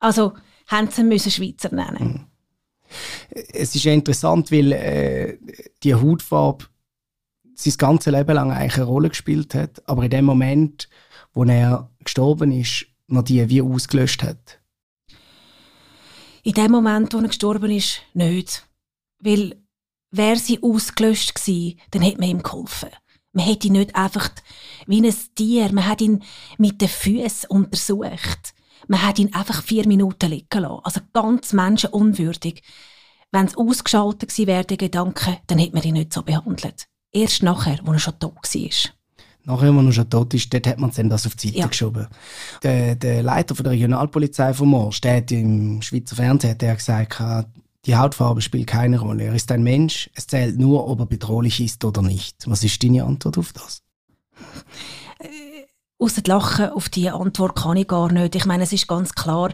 also 0.00 0.32
haben 0.66 0.90
Sie 0.90 1.04
müssen 1.04 1.30
Schweizer 1.30 1.72
nennen. 1.72 2.14
Mhm. 2.14 2.26
Es 3.52 3.74
ist 3.74 3.84
ja 3.84 3.92
interessant, 3.92 4.50
weil 4.50 4.72
äh, 4.72 5.38
die 5.82 5.94
Hautfarbe 5.94 6.66
sein 7.54 7.74
ganzes 7.76 8.12
Leben 8.12 8.34
lang 8.34 8.52
eigentlich 8.52 8.76
eine 8.76 8.84
Rolle 8.84 9.08
gespielt 9.08 9.54
hat, 9.54 9.82
aber 9.88 10.04
in 10.04 10.10
dem 10.10 10.24
Moment, 10.24 10.88
wo 11.32 11.44
er 11.44 11.90
gestorben 12.04 12.52
ist, 12.52 12.86
noch 13.08 13.22
die 13.22 13.48
wie 13.48 13.62
ausgelöscht 13.62 14.22
hat. 14.22 14.60
In 16.44 16.52
dem 16.52 16.70
Moment, 16.70 17.12
wo 17.14 17.18
er 17.18 17.28
gestorben 17.28 17.70
ist, 17.70 18.02
nicht. 18.14 18.66
Weil 19.18 19.56
wäre 20.10 20.36
sie 20.36 20.62
ausgelöscht 20.62 21.34
gewesen, 21.34 21.80
dann 21.90 22.02
hätte 22.02 22.20
man 22.20 22.30
ihm 22.30 22.42
geholfen. 22.42 22.90
Man 23.32 23.44
hätte 23.44 23.66
ihn 23.66 23.74
nicht 23.74 23.94
einfach 23.94 24.30
wie 24.86 25.04
ein 25.04 25.14
Tier, 25.34 25.72
man 25.72 25.86
hat 25.86 26.00
ihn 26.00 26.22
mit 26.56 26.80
den 26.80 26.88
Füßen 26.88 27.50
untersucht. 27.50 28.54
Man 28.86 29.02
hat 29.02 29.18
ihn 29.18 29.34
einfach 29.34 29.62
vier 29.62 29.86
Minuten 29.86 30.30
liegen 30.30 30.62
lassen. 30.62 30.80
Also 30.84 31.00
ganz 31.12 31.52
menschenunwürdig. 31.52 32.62
Wenn 33.30 33.46
es 33.46 33.56
ausgeschaltet 33.56 34.30
gewesen 34.30 34.46
wäre, 34.46 34.64
der 34.64 34.76
Gedanke, 34.76 35.38
dann 35.46 35.58
hätte 35.58 35.74
man 35.74 35.82
ihn 35.82 35.94
nicht 35.94 36.12
so 36.12 36.22
behandelt. 36.22 36.86
Erst 37.12 37.42
nachher, 37.42 37.78
wo 37.84 37.92
er 37.92 37.98
schon 37.98 38.18
tot 38.18 38.34
war. 38.34 38.92
Nachher, 39.44 39.74
wo 39.74 39.80
er 39.80 39.92
schon 39.92 40.10
tot 40.10 40.34
ist, 40.34 40.52
dort 40.52 40.66
hat 40.66 40.78
man 40.78 40.90
dann 40.90 41.08
das 41.08 41.26
auf 41.26 41.34
die 41.34 41.48
Seite 41.48 41.58
ja. 41.58 41.66
geschoben. 41.66 42.06
Der, 42.62 42.96
der, 42.96 43.22
Leiter 43.22 43.54
von 43.54 43.64
der 43.64 43.72
Regionalpolizei 43.72 44.52
von 44.54 44.68
Morsch, 44.68 45.00
der 45.00 45.18
hat 45.18 45.30
im 45.30 45.80
Schweizer 45.82 46.16
Fernsehen 46.16 46.50
hat 46.50 46.78
gesagt, 46.78 47.22
die 47.86 47.96
Hautfarbe 47.96 48.42
spielt 48.42 48.66
keine 48.66 48.98
Rolle. 48.98 49.24
Er 49.24 49.34
ist 49.34 49.50
ein 49.50 49.62
Mensch, 49.62 50.10
es 50.14 50.26
zählt 50.26 50.58
nur, 50.58 50.86
ob 50.86 51.00
er 51.00 51.06
bedrohlich 51.06 51.60
ist 51.60 51.84
oder 51.84 52.02
nicht. 52.02 52.46
Was 52.46 52.64
ist 52.64 52.82
deine 52.82 53.04
Antwort 53.04 53.38
auf 53.38 53.52
das? 53.52 53.82
Außer 55.98 56.22
Lachen 56.26 56.70
auf 56.70 56.88
diese 56.88 57.14
Antwort 57.14 57.56
kann 57.56 57.76
ich 57.76 57.88
gar 57.88 58.12
nicht. 58.12 58.34
Ich 58.34 58.44
meine, 58.44 58.64
es 58.64 58.72
ist 58.72 58.86
ganz 58.86 59.14
klar, 59.14 59.52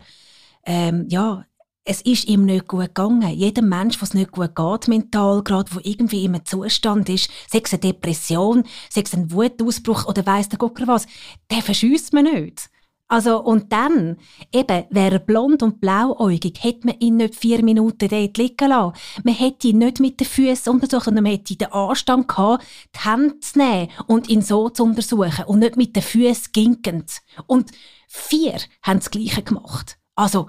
ähm, 0.66 1.06
ja, 1.08 1.44
es 1.85 2.01
ist 2.01 2.27
ihm 2.29 2.44
nicht 2.44 2.66
gut 2.66 2.94
gegangen. 2.94 3.29
Jedem 3.29 3.68
Mensch, 3.68 4.01
was 4.01 4.14
nicht 4.14 4.33
gut 4.33 4.57
geht, 4.57 4.88
mental, 4.88 5.42
gerade 5.42 5.75
wo 5.75 5.81
irgendwie 5.83 6.25
im 6.25 6.44
Zustand 6.44 7.09
ist, 7.09 7.31
sei 7.49 7.61
es 7.62 7.73
eine 7.73 7.81
Depression, 7.81 8.64
sei 8.90 9.03
es 9.03 9.14
ein 9.14 9.31
Wutausbruch 9.31 10.07
oder 10.07 10.25
weiss 10.25 10.49
der 10.49 10.59
Gucker 10.59 10.87
was, 10.87 11.07
der 11.51 11.62
verschüsst 11.62 12.12
man 12.12 12.25
nicht. 12.25 12.70
Also, 13.07 13.42
und 13.42 13.70
dann, 13.70 14.16
eben, 14.51 14.85
wäre 14.88 15.16
er 15.16 15.18
blond 15.18 15.62
und 15.62 15.79
blauäugig, 15.79 16.59
hätte 16.62 16.87
man 16.87 16.99
ihn 17.01 17.18
nicht 17.18 17.35
vier 17.35 17.62
Minuten 17.62 18.09
dort 18.09 18.38
liegen 18.38 18.68
lassen. 18.70 18.97
Man 19.23 19.35
hätte 19.35 19.68
ihn 19.68 19.79
nicht 19.79 20.01
mit 20.01 20.20
den 20.20 20.27
Füßen 20.27 20.73
untersucht, 20.73 21.05
sondern 21.05 21.25
man 21.25 21.35
hätte 21.35 21.55
den 21.55 21.70
Anstand 21.70 22.29
gehabt, 22.29 22.64
die 22.94 23.09
Hände 23.09 23.38
zu 23.40 23.59
nehmen 23.59 23.88
und 24.07 24.31
ihn 24.31 24.40
so 24.40 24.70
zu 24.70 24.85
untersuchen 24.85 25.44
und 25.44 25.59
nicht 25.59 25.77
mit 25.77 25.94
den 25.94 26.03
Füßen 26.03 26.53
ginkend. 26.53 27.20
Und 27.47 27.73
vier 28.09 28.59
haben 28.83 29.01
das 29.01 29.11
Gleiche 29.11 29.42
gemacht. 29.42 29.99
Also, 30.14 30.49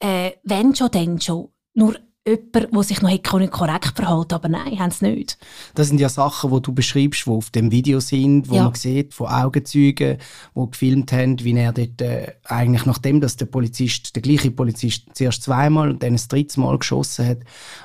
äh, 0.00 0.32
wenn 0.42 0.74
schon, 0.74 0.90
dann 0.90 1.20
schon. 1.20 1.48
Nur 1.74 1.94
jemand, 2.26 2.74
der 2.74 2.82
sich 2.82 3.02
noch 3.02 3.22
korrekt 3.22 3.92
verhalten 3.94 4.34
aber 4.34 4.48
nein, 4.48 4.78
haben 4.78 4.90
sie 4.90 5.10
nicht. 5.10 5.38
Das 5.74 5.88
sind 5.88 6.00
ja 6.00 6.08
Sachen, 6.08 6.52
die 6.52 6.60
du 6.60 6.72
beschreibst, 6.72 7.26
die 7.26 7.30
auf 7.30 7.50
dem 7.50 7.70
Video 7.70 8.00
sind, 8.00 8.48
wo 8.48 8.56
ja. 8.56 8.64
man 8.64 8.74
sieht, 8.74 9.14
von 9.14 9.28
Augenzeugen, 9.28 10.18
die 10.54 10.70
gefilmt 10.70 11.12
haben, 11.12 11.38
wie 11.44 11.56
er 11.56 11.72
dort 11.72 12.00
äh, 12.02 12.32
eigentlich, 12.44 12.86
nachdem 12.86 13.20
dass 13.20 13.36
der 13.36 13.46
Polizist, 13.46 14.14
der 14.16 14.22
gleiche 14.22 14.50
Polizist, 14.50 15.04
zuerst 15.14 15.42
zweimal 15.42 15.90
und 15.90 16.02
dann 16.02 16.14
das 16.14 16.28
dritte 16.28 16.58
Mal 16.60 16.78
geschossen 16.78 17.26
hat, 17.26 17.38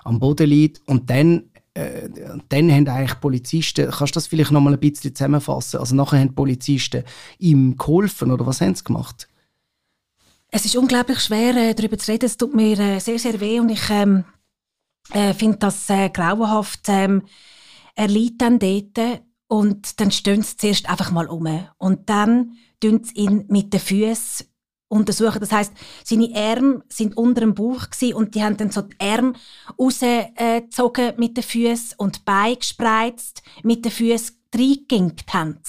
am 0.04 0.20
Boden 0.20 0.50
liegt 0.50 0.82
und 0.88 1.10
dann 1.10 1.44
äh, 1.74 2.10
dann 2.50 2.72
haben 2.72 2.88
eigentlich 2.88 3.20
Polizisten, 3.22 3.90
kannst 3.90 4.16
du 4.16 4.18
das 4.18 4.28
vielleicht 4.28 4.52
noch 4.52 4.60
mal 4.60 4.74
ein 4.74 4.80
bisschen 4.80 5.16
zusammenfassen? 5.16 5.80
Also 5.80 5.96
nachher 5.96 6.20
haben 6.20 6.36
Polizisten 6.36 7.04
ihm 7.40 7.78
geholfen 7.78 8.32
oder 8.32 8.46
was 8.46 8.60
haben 8.60 8.76
sie 8.76 8.84
gemacht? 8.84 9.30
Es 10.54 10.66
ist 10.66 10.76
unglaublich 10.76 11.22
schwer, 11.22 11.56
äh, 11.56 11.74
darüber 11.74 11.98
zu 11.98 12.12
reden. 12.12 12.26
Es 12.26 12.36
tut 12.36 12.54
mir 12.54 12.78
äh, 12.78 13.00
sehr, 13.00 13.18
sehr 13.18 13.40
weh 13.40 13.62
und 13.62 13.70
ich 13.70 13.90
ähm, 13.90 14.26
äh, 15.14 15.34
finde 15.34 15.60
das 15.60 15.90
äh, 15.90 16.10
grauenhaft. 16.10 16.82
Ähm, 16.90 17.24
er 17.96 18.10
liegt 18.10 18.42
dann 18.42 18.60
dort 18.60 19.22
und 19.48 20.00
dann 20.02 20.12
stehen 20.12 20.42
sie 20.42 20.58
zuerst 20.58 20.90
einfach 20.90 21.12
mal 21.12 21.28
um. 21.28 21.48
Und 21.78 22.10
dann 22.10 22.58
tun 22.82 23.02
sie 23.02 23.14
ihn 23.14 23.46
mit 23.48 23.72
den 23.72 23.80
Füßen 23.80 24.46
untersuchen. 24.90 25.40
Das 25.40 25.54
heißt, 25.54 25.72
seine 26.04 26.36
Arme 26.36 26.84
sind 26.90 27.16
unter 27.16 27.40
dem 27.42 27.56
Bauch 27.56 27.88
und 28.14 28.36
die 28.36 28.44
haben 28.44 28.58
dann 28.58 28.72
so 28.72 28.82
die 28.82 29.00
Arme 29.00 29.34
rausgezogen 29.80 31.14
mit 31.16 31.38
den 31.38 31.44
Füßen 31.46 31.94
und 31.98 32.18
die 32.18 32.22
Beine 32.26 32.58
gespreizt 32.58 33.42
mit 33.64 33.86
den 33.86 33.92
Füßen 33.92 34.36
reingeginkt 34.54 35.34
haben 35.34 35.60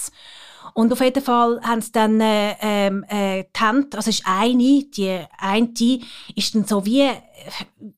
und 0.75 0.93
auf 0.93 1.01
jeden 1.01 1.23
Fall 1.23 1.61
haben 1.63 1.81
sie 1.81 1.93
dann 1.93 2.21
äh, 2.21 2.57
ähm, 2.61 3.05
äh, 3.09 3.45
die 3.45 3.61
Hand, 3.61 3.95
also 3.95 4.11
ist 4.11 4.23
eine, 4.27 4.85
die 4.85 5.21
eine 5.39 6.01
ist 6.35 6.55
dann 6.55 6.65
so 6.65 6.85
wie, 6.87 7.11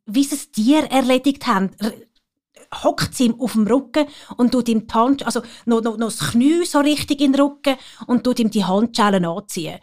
wie 0.06 0.24
sie 0.24 0.36
ein 0.36 0.52
Tier 0.52 0.84
erledigt 0.90 1.46
haben, 1.46 1.70
hockt 2.82 3.14
sie 3.14 3.26
ihm 3.26 3.40
auf 3.40 3.52
dem 3.52 3.66
Rücken 3.66 4.06
und 4.36 4.52
tut 4.52 4.68
ihm 4.68 4.86
die 4.86 4.94
Hand, 4.94 5.24
also 5.24 5.42
noch, 5.66 5.82
noch, 5.82 5.96
noch 5.96 6.06
das 6.08 6.30
Knie 6.30 6.64
so 6.64 6.80
richtig 6.80 7.20
in 7.20 7.32
den 7.32 7.40
Rücken 7.40 7.76
und 8.06 8.24
tut 8.24 8.38
ihm 8.40 8.50
die 8.50 8.64
Handschellen 8.64 9.24
anziehen. 9.24 9.78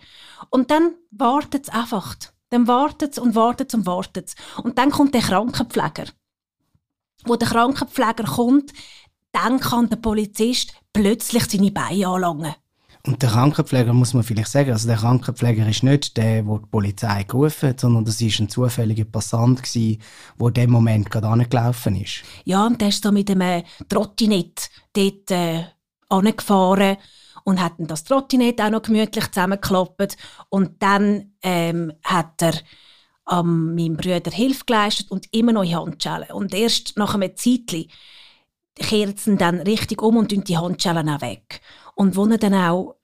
Und 0.49 0.71
dann 0.71 0.95
wartet 1.12 1.67
es 1.67 1.73
einfach. 1.73 2.15
Dann 2.49 2.67
wartet 2.67 3.17
und 3.17 3.34
wartet 3.36 3.73
und 3.73 3.86
wartet 3.86 4.36
Und 4.62 4.77
dann 4.77 4.91
kommt 4.91 5.13
der 5.13 5.21
Krankenpfleger. 5.21 6.06
Wo 7.23 7.38
der 7.38 7.47
Krankenpfleger 7.47 8.25
kommt, 8.25 8.73
dann 9.32 9.60
kann 9.60 9.89
der 9.89 9.97
Polizist 9.97 10.73
plötzlich 10.91 11.45
seine 11.45 11.71
Beine 11.71 12.08
anlangen. 12.08 12.56
Und 13.05 13.21
der 13.21 13.29
Krankenpfleger 13.29 13.93
muss 13.93 14.13
man 14.13 14.23
vielleicht 14.23 14.51
sagen, 14.51 14.71
also 14.71 14.87
der 14.87 14.97
Krankenpfleger 14.97 15.67
ist 15.67 15.83
nicht 15.83 16.17
der, 16.17 16.43
der 16.43 16.57
die 16.59 16.69
Polizei 16.69 17.23
gerufen 17.23 17.69
hat, 17.69 17.79
sondern 17.79 18.05
das 18.05 18.21
ist 18.21 18.39
ein 18.39 18.49
zufälliger 18.49 19.05
Passant 19.05 19.63
gewesen, 19.63 20.01
der 20.39 20.47
in 20.47 20.53
dem 20.53 20.69
Moment 20.71 21.09
gerade 21.09 21.27
angelaufen 21.27 21.95
ist. 21.95 22.23
Ja, 22.45 22.65
und 22.67 22.79
der 22.79 22.89
ist 22.89 23.03
so 23.03 23.11
mit 23.11 23.31
einem 23.31 23.63
Trottinett 23.89 24.69
dort 24.93 25.31
äh, 25.31 25.63
angefahren 26.09 26.97
und 27.43 27.59
hat 27.59 27.73
dann 27.79 27.87
das 27.87 28.03
Trottinett 28.03 28.61
auch 28.61 28.69
noch 28.69 28.83
gemütlich 28.83 29.31
zusammengeklappt. 29.31 30.17
Und 30.49 30.81
dann 30.83 31.33
ähm, 31.41 31.93
hat 32.03 32.41
er 32.41 32.53
ähm, 33.31 33.75
meinem 33.75 33.97
Bruder 33.97 34.31
Hilfe 34.31 34.65
geleistet 34.65 35.09
und 35.09 35.27
immer 35.31 35.53
noch 35.53 35.63
in 35.63 35.75
Handschellen. 35.75 36.31
Und 36.31 36.53
erst 36.53 36.97
nach 36.97 37.15
einem 37.15 37.35
Zeitchen 37.35 37.87
kehrt 38.75 39.19
sie 39.19 39.36
dann 39.36 39.60
richtig 39.60 40.01
um 40.01 40.17
und 40.17 40.31
die 40.47 40.57
Handschellen 40.57 41.10
auch 41.10 41.21
weg. 41.21 41.62
Und 41.95 42.15
wo 42.15 42.25
er 42.25 42.38
dann 42.38 42.53
auch 42.53 42.95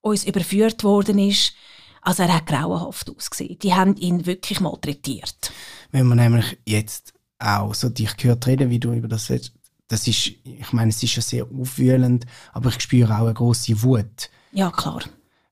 uns 0.00 0.24
überführt 0.24 0.84
worden 0.84 1.18
ist, 1.18 1.54
also 2.02 2.22
er 2.22 2.34
hat 2.34 2.46
grauenhaft 2.46 3.10
ausgesehen. 3.10 3.58
Die 3.58 3.74
haben 3.74 3.96
ihn 3.96 4.26
wirklich 4.26 4.60
malträtiert. 4.60 5.52
Wenn 5.90 6.06
man 6.06 6.18
nämlich 6.18 6.58
jetzt 6.64 7.12
auch 7.38 7.74
so 7.74 7.88
dich 7.88 8.16
gehört 8.16 8.46
reden, 8.46 8.70
wie 8.70 8.78
du 8.78 8.92
über 8.92 9.08
das 9.08 9.30
redest, 9.30 9.52
das 9.88 10.06
ist, 10.06 10.26
ich 10.44 10.72
meine, 10.72 10.90
es 10.90 11.02
ist 11.02 11.16
ja 11.16 11.22
sehr 11.22 11.46
aufwühlend, 11.50 12.26
aber 12.52 12.68
ich 12.68 12.80
spüre 12.80 13.14
auch 13.14 13.24
eine 13.24 13.34
große 13.34 13.82
Wut. 13.82 14.30
Ja, 14.52 14.70
klar. 14.70 15.02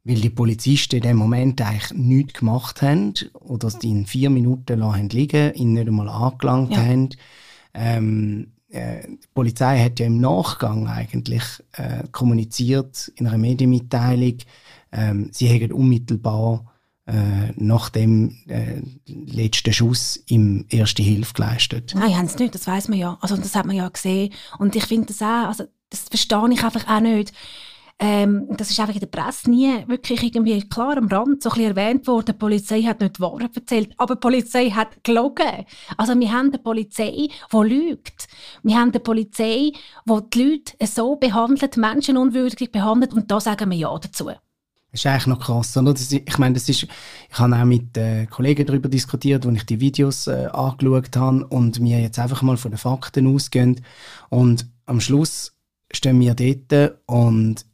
Weil 0.05 0.21
die 0.21 0.31
Polizisten 0.31 0.97
in 0.97 1.03
dem 1.03 1.17
Moment 1.17 1.61
eigentlich 1.61 1.93
nichts 1.95 2.39
gemacht 2.41 2.83
haben 2.83 3.15
oder 3.33 3.71
die 3.71 3.91
in 3.91 4.07
vier 4.07 4.31
Minuten 4.31 4.85
haben 4.85 5.09
liegen, 5.09 5.55
ihn 5.55 5.73
nicht 5.73 5.89
einmal 5.89 6.09
angelangt 6.09 6.73
ja. 6.73 6.85
haben. 6.85 7.09
Ähm, 7.75 8.53
äh, 8.53 8.56
die 8.77 9.29
Polizei 9.35 9.83
hat 9.83 9.99
ja 10.01 10.07
im 10.07 10.21
Nachgang 10.21 10.87
eigentlich 10.87 11.43
äh, 11.73 12.05
kommuniziert 12.13 13.11
in 13.17 13.27
einer 13.27 13.39
Medienmitteilung, 13.39 14.39
ähm, 14.93 15.31
sie 15.33 15.47
hätten 15.47 15.73
unmittelbar 15.73 16.73
äh, 17.07 17.53
nach 17.57 17.91
dem 17.91 18.37
äh, 18.49 18.83
letzten 19.07 19.73
Schuss 19.73 20.17
im 20.27 20.67
Erste 20.69 21.03
Hilfe 21.03 21.35
geleistet. 21.35 21.95
Nein, 21.95 22.17
haben 22.17 22.29
sie 22.29 22.39
nicht, 22.39 22.55
das 22.55 22.67
weiß 22.67 22.89
man 22.89 22.99
ja. 22.99 23.19
Also 23.21 23.37
das 23.37 23.55
hat 23.55 23.67
man 23.67 23.77
ja 23.77 23.89
gesehen. 23.89 24.33
Und 24.59 24.75
ich 24.75 24.85
finde 24.87 25.07
das 25.07 25.23
auch, 25.23 25.49
also 25.49 25.65
das 25.91 26.01
verstehe 26.01 26.53
ich 26.53 26.65
einfach 26.65 26.89
auch 26.89 27.01
nicht. 27.01 27.33
Ähm, 27.99 28.47
das 28.51 28.71
ist 28.71 28.79
einfach 28.79 28.95
in 28.95 29.01
der 29.01 29.07
Presse 29.07 29.51
nie 29.51 29.73
wirklich 29.89 30.23
irgendwie 30.23 30.61
klar 30.69 30.99
am 30.99 31.09
Rand 31.09 31.43
so 31.43 31.49
ein 31.49 31.57
bisschen 31.57 31.77
erwähnt 31.77 32.07
worden. 32.07 32.27
Die 32.27 32.33
Polizei 32.35 32.83
hat 32.83 33.01
nicht 33.01 33.17
die 33.17 33.23
Wahrheit 33.23 33.57
erzählt, 33.57 33.95
aber 33.97 34.17
die 34.17 34.21
Polizei 34.21 34.69
hat 34.71 35.03
gelogen. 35.03 35.65
Also 35.97 36.19
wir 36.19 36.31
haben 36.31 36.49
eine 36.49 36.59
Polizei, 36.59 37.29
die 37.53 37.57
lügt. 37.57 38.29
Wir 38.63 38.77
haben 38.77 38.91
eine 38.91 39.01
Polizei, 39.01 39.73
die 40.05 40.21
die 40.35 40.43
Leute 40.43 40.87
so 40.87 41.17
behandelt, 41.17 41.79
menschenunwürdig 41.79 42.71
behandelt 42.71 43.15
und 43.15 43.31
da 43.31 43.41
sagen 43.41 43.71
wir 43.71 43.79
Ja 43.79 43.99
dazu. 43.99 44.27
Das 44.27 45.01
ist 45.01 45.07
eigentlich 45.07 45.27
noch 45.27 45.41
krass, 45.41 45.77
oder? 45.77 45.93
Ist, 45.93 46.13
ich 46.13 46.39
meine, 46.39 46.55
das 46.55 46.69
ist, 46.69 46.83
ich 46.85 47.39
habe 47.39 47.57
auch 47.57 47.65
mit 47.65 47.97
äh, 47.97 48.27
Kollegen 48.27 48.67
darüber 48.67 48.89
diskutiert, 48.89 49.47
als 49.47 49.57
ich 49.57 49.67
die 49.67 49.81
Videos 49.81 50.27
äh, 50.27 50.49
angeschaut 50.53 51.17
habe 51.17 51.47
und 51.47 51.81
mir 51.81 52.01
jetzt 52.01 52.19
einfach 52.19 52.43
mal 52.43 52.57
von 52.57 52.71
den 52.71 52.79
Fakten 52.79 53.27
ausgehen. 53.27 53.83
Und 54.29 54.67
am 54.85 55.01
Schluss 55.01 55.55
stehen 55.93 56.21
wir 56.21 56.35
dort 56.35 56.99
und 57.07 57.65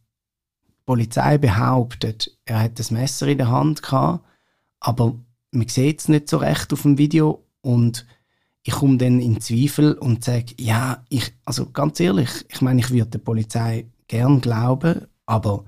die 0.82 0.86
Polizei 0.86 1.38
behauptet, 1.38 2.36
er 2.44 2.60
hat 2.60 2.78
das 2.78 2.90
Messer 2.90 3.28
in 3.28 3.38
der 3.38 3.50
Hand 3.50 3.82
gehabt, 3.82 4.24
aber 4.80 5.14
man 5.52 5.68
sieht 5.68 6.00
es 6.00 6.08
nicht 6.08 6.28
so 6.28 6.38
recht 6.38 6.72
auf 6.72 6.82
dem 6.82 6.98
Video 6.98 7.44
und 7.60 8.04
ich 8.64 8.74
komme 8.74 8.96
dann 8.96 9.20
in 9.20 9.40
Zweifel 9.40 9.94
und 9.94 10.24
sage, 10.24 10.54
ja, 10.58 11.04
ich, 11.08 11.32
also 11.44 11.70
ganz 11.70 12.00
ehrlich, 12.00 12.30
ich 12.48 12.60
meine, 12.60 12.80
ich 12.80 12.90
würde 12.90 13.10
der 13.10 13.18
Polizei 13.18 13.86
gern 14.08 14.40
glauben, 14.40 15.06
aber 15.24 15.64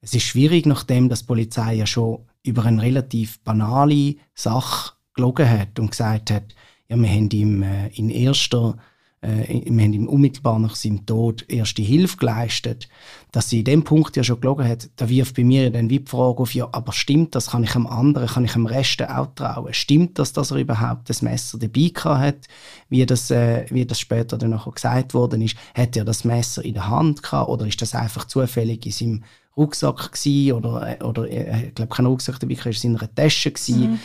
es 0.00 0.14
ist 0.14 0.24
schwierig, 0.24 0.66
nachdem 0.66 1.08
das 1.08 1.22
Polizei 1.22 1.74
ja 1.74 1.86
schon 1.86 2.26
über 2.42 2.64
eine 2.64 2.82
relativ 2.82 3.40
banale 3.40 4.16
Sache 4.34 4.92
gelogen 5.14 5.48
hat 5.48 5.78
und 5.78 5.90
gesagt 5.90 6.30
hat, 6.30 6.54
ja, 6.88 6.96
wir 6.96 7.08
haben 7.08 7.30
ihm 7.30 7.62
äh, 7.62 7.88
in 7.88 8.10
erster 8.10 8.76
äh, 9.20 9.62
wir 9.64 9.84
haben 9.84 9.92
ihm 9.92 10.08
unmittelbar 10.08 10.58
nach 10.58 10.76
seinem 10.76 11.04
Tod 11.04 11.44
erste 11.48 11.82
Hilfe 11.82 12.16
geleistet, 12.18 12.88
dass 13.32 13.50
sie 13.50 13.60
in 13.60 13.64
dem 13.64 13.84
Punkt 13.84 14.16
ja 14.16 14.22
schon 14.22 14.40
gelogen 14.40 14.66
hat, 14.66 14.88
da 14.96 15.08
wirft 15.08 15.36
bei 15.36 15.44
mir 15.44 15.70
dann 15.70 15.88
die 15.88 16.04
Frage 16.04 16.38
auf, 16.38 16.54
ja, 16.54 16.68
aber 16.72 16.92
stimmt 16.92 17.34
das, 17.34 17.48
kann 17.48 17.64
ich 17.64 17.74
am 17.74 17.86
anderen, 17.86 18.28
kann 18.28 18.44
ich 18.44 18.54
am 18.54 18.66
Rest 18.66 19.02
auch 19.02 19.28
trauen? 19.34 19.74
Stimmt 19.74 20.18
das, 20.18 20.32
dass 20.32 20.50
er 20.50 20.58
überhaupt 20.58 21.10
das 21.10 21.22
Messer 21.22 21.58
dabei 21.58 21.90
hat, 22.20 22.46
wie 22.88 23.04
das, 23.04 23.30
äh, 23.30 23.66
wie 23.70 23.84
das 23.84 24.00
später 24.00 24.38
dann 24.38 24.50
nachher 24.50 24.72
gesagt 24.72 25.14
worden 25.14 25.42
ist? 25.42 25.56
Hat 25.74 25.96
er 25.96 26.04
das 26.04 26.24
Messer 26.24 26.64
in 26.64 26.74
der 26.74 26.88
Hand 26.88 27.22
gehabt 27.22 27.48
oder 27.48 27.66
ist 27.66 27.82
das 27.82 27.94
einfach 27.94 28.24
zufällig 28.24 28.86
in 28.86 28.92
seinem 28.92 29.24
Rucksack 29.58 30.12
gewesen, 30.12 30.52
oder, 30.52 30.98
oder 31.04 31.28
äh, 31.28 31.66
ich 31.66 31.74
glaube 31.74 31.94
kein 31.94 32.06
Rucksack 32.06 32.38
dabei, 32.40 32.56
war 32.56 32.84
in 32.84 32.96
einer 32.96 33.14
Tasche. 33.14 33.52
Mhm. 33.68 33.98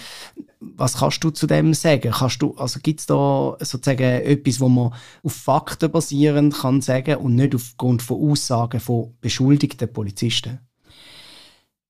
Was 0.60 0.98
kannst 0.98 1.24
du 1.24 1.30
zu 1.30 1.48
dem 1.48 1.74
sagen? 1.74 2.12
Kannst 2.12 2.42
du, 2.42 2.56
also 2.56 2.80
gibt 2.82 3.02
es 3.02 3.06
da 3.06 3.56
sozusagen 3.60 4.04
etwas, 4.04 4.60
wo 4.60 4.70
man 4.70 4.94
auf 5.22 5.34
Fakten 5.34 5.92
basierend 5.92 6.56
kann 6.56 6.82
sagen 6.82 7.18
und 7.18 7.36
nicht 7.36 7.54
aufgrund 7.54 8.02
von 8.02 8.32
Aussagen 8.32 8.80
von 8.80 9.16
beschuldigten 9.22 9.92
Polizisten? 9.92 10.60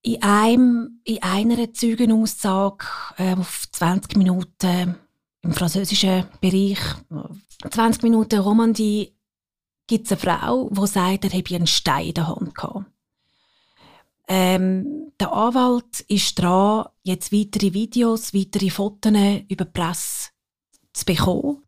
In, 0.01 0.21
einem, 0.21 0.99
in 1.05 1.23
einer 1.23 1.73
Zeugenaussage 1.73 2.85
äh, 3.17 3.35
auf 3.35 3.67
20 3.71 4.17
Minuten 4.17 4.95
im 5.41 5.53
französischen 5.53 6.25
Bereich, 6.41 6.79
20 7.69 8.03
Minuten 8.03 8.39
Romandie, 8.39 9.13
gibt 9.87 10.05
es 10.05 10.11
eine 10.11 10.19
Frau, 10.19 10.69
die 10.69 10.87
sagt, 10.87 11.25
er 11.25 11.31
habe 11.31 11.55
einen 11.55 11.67
Stein 11.67 12.07
in 12.07 12.13
der 12.13 12.27
Hand 12.27 12.55
gehabt. 12.55 12.85
Ähm, 14.27 15.11
der 15.19 15.33
Anwalt 15.33 16.01
ist 16.07 16.39
dran, 16.39 16.85
jetzt 17.03 17.31
weitere 17.31 17.73
Videos, 17.73 18.33
weitere 18.33 18.69
Fotos 18.69 19.13
über 19.49 19.65
die 19.65 19.71
Presse 19.71 20.29
zu 20.93 21.05
bekommen. 21.05 21.63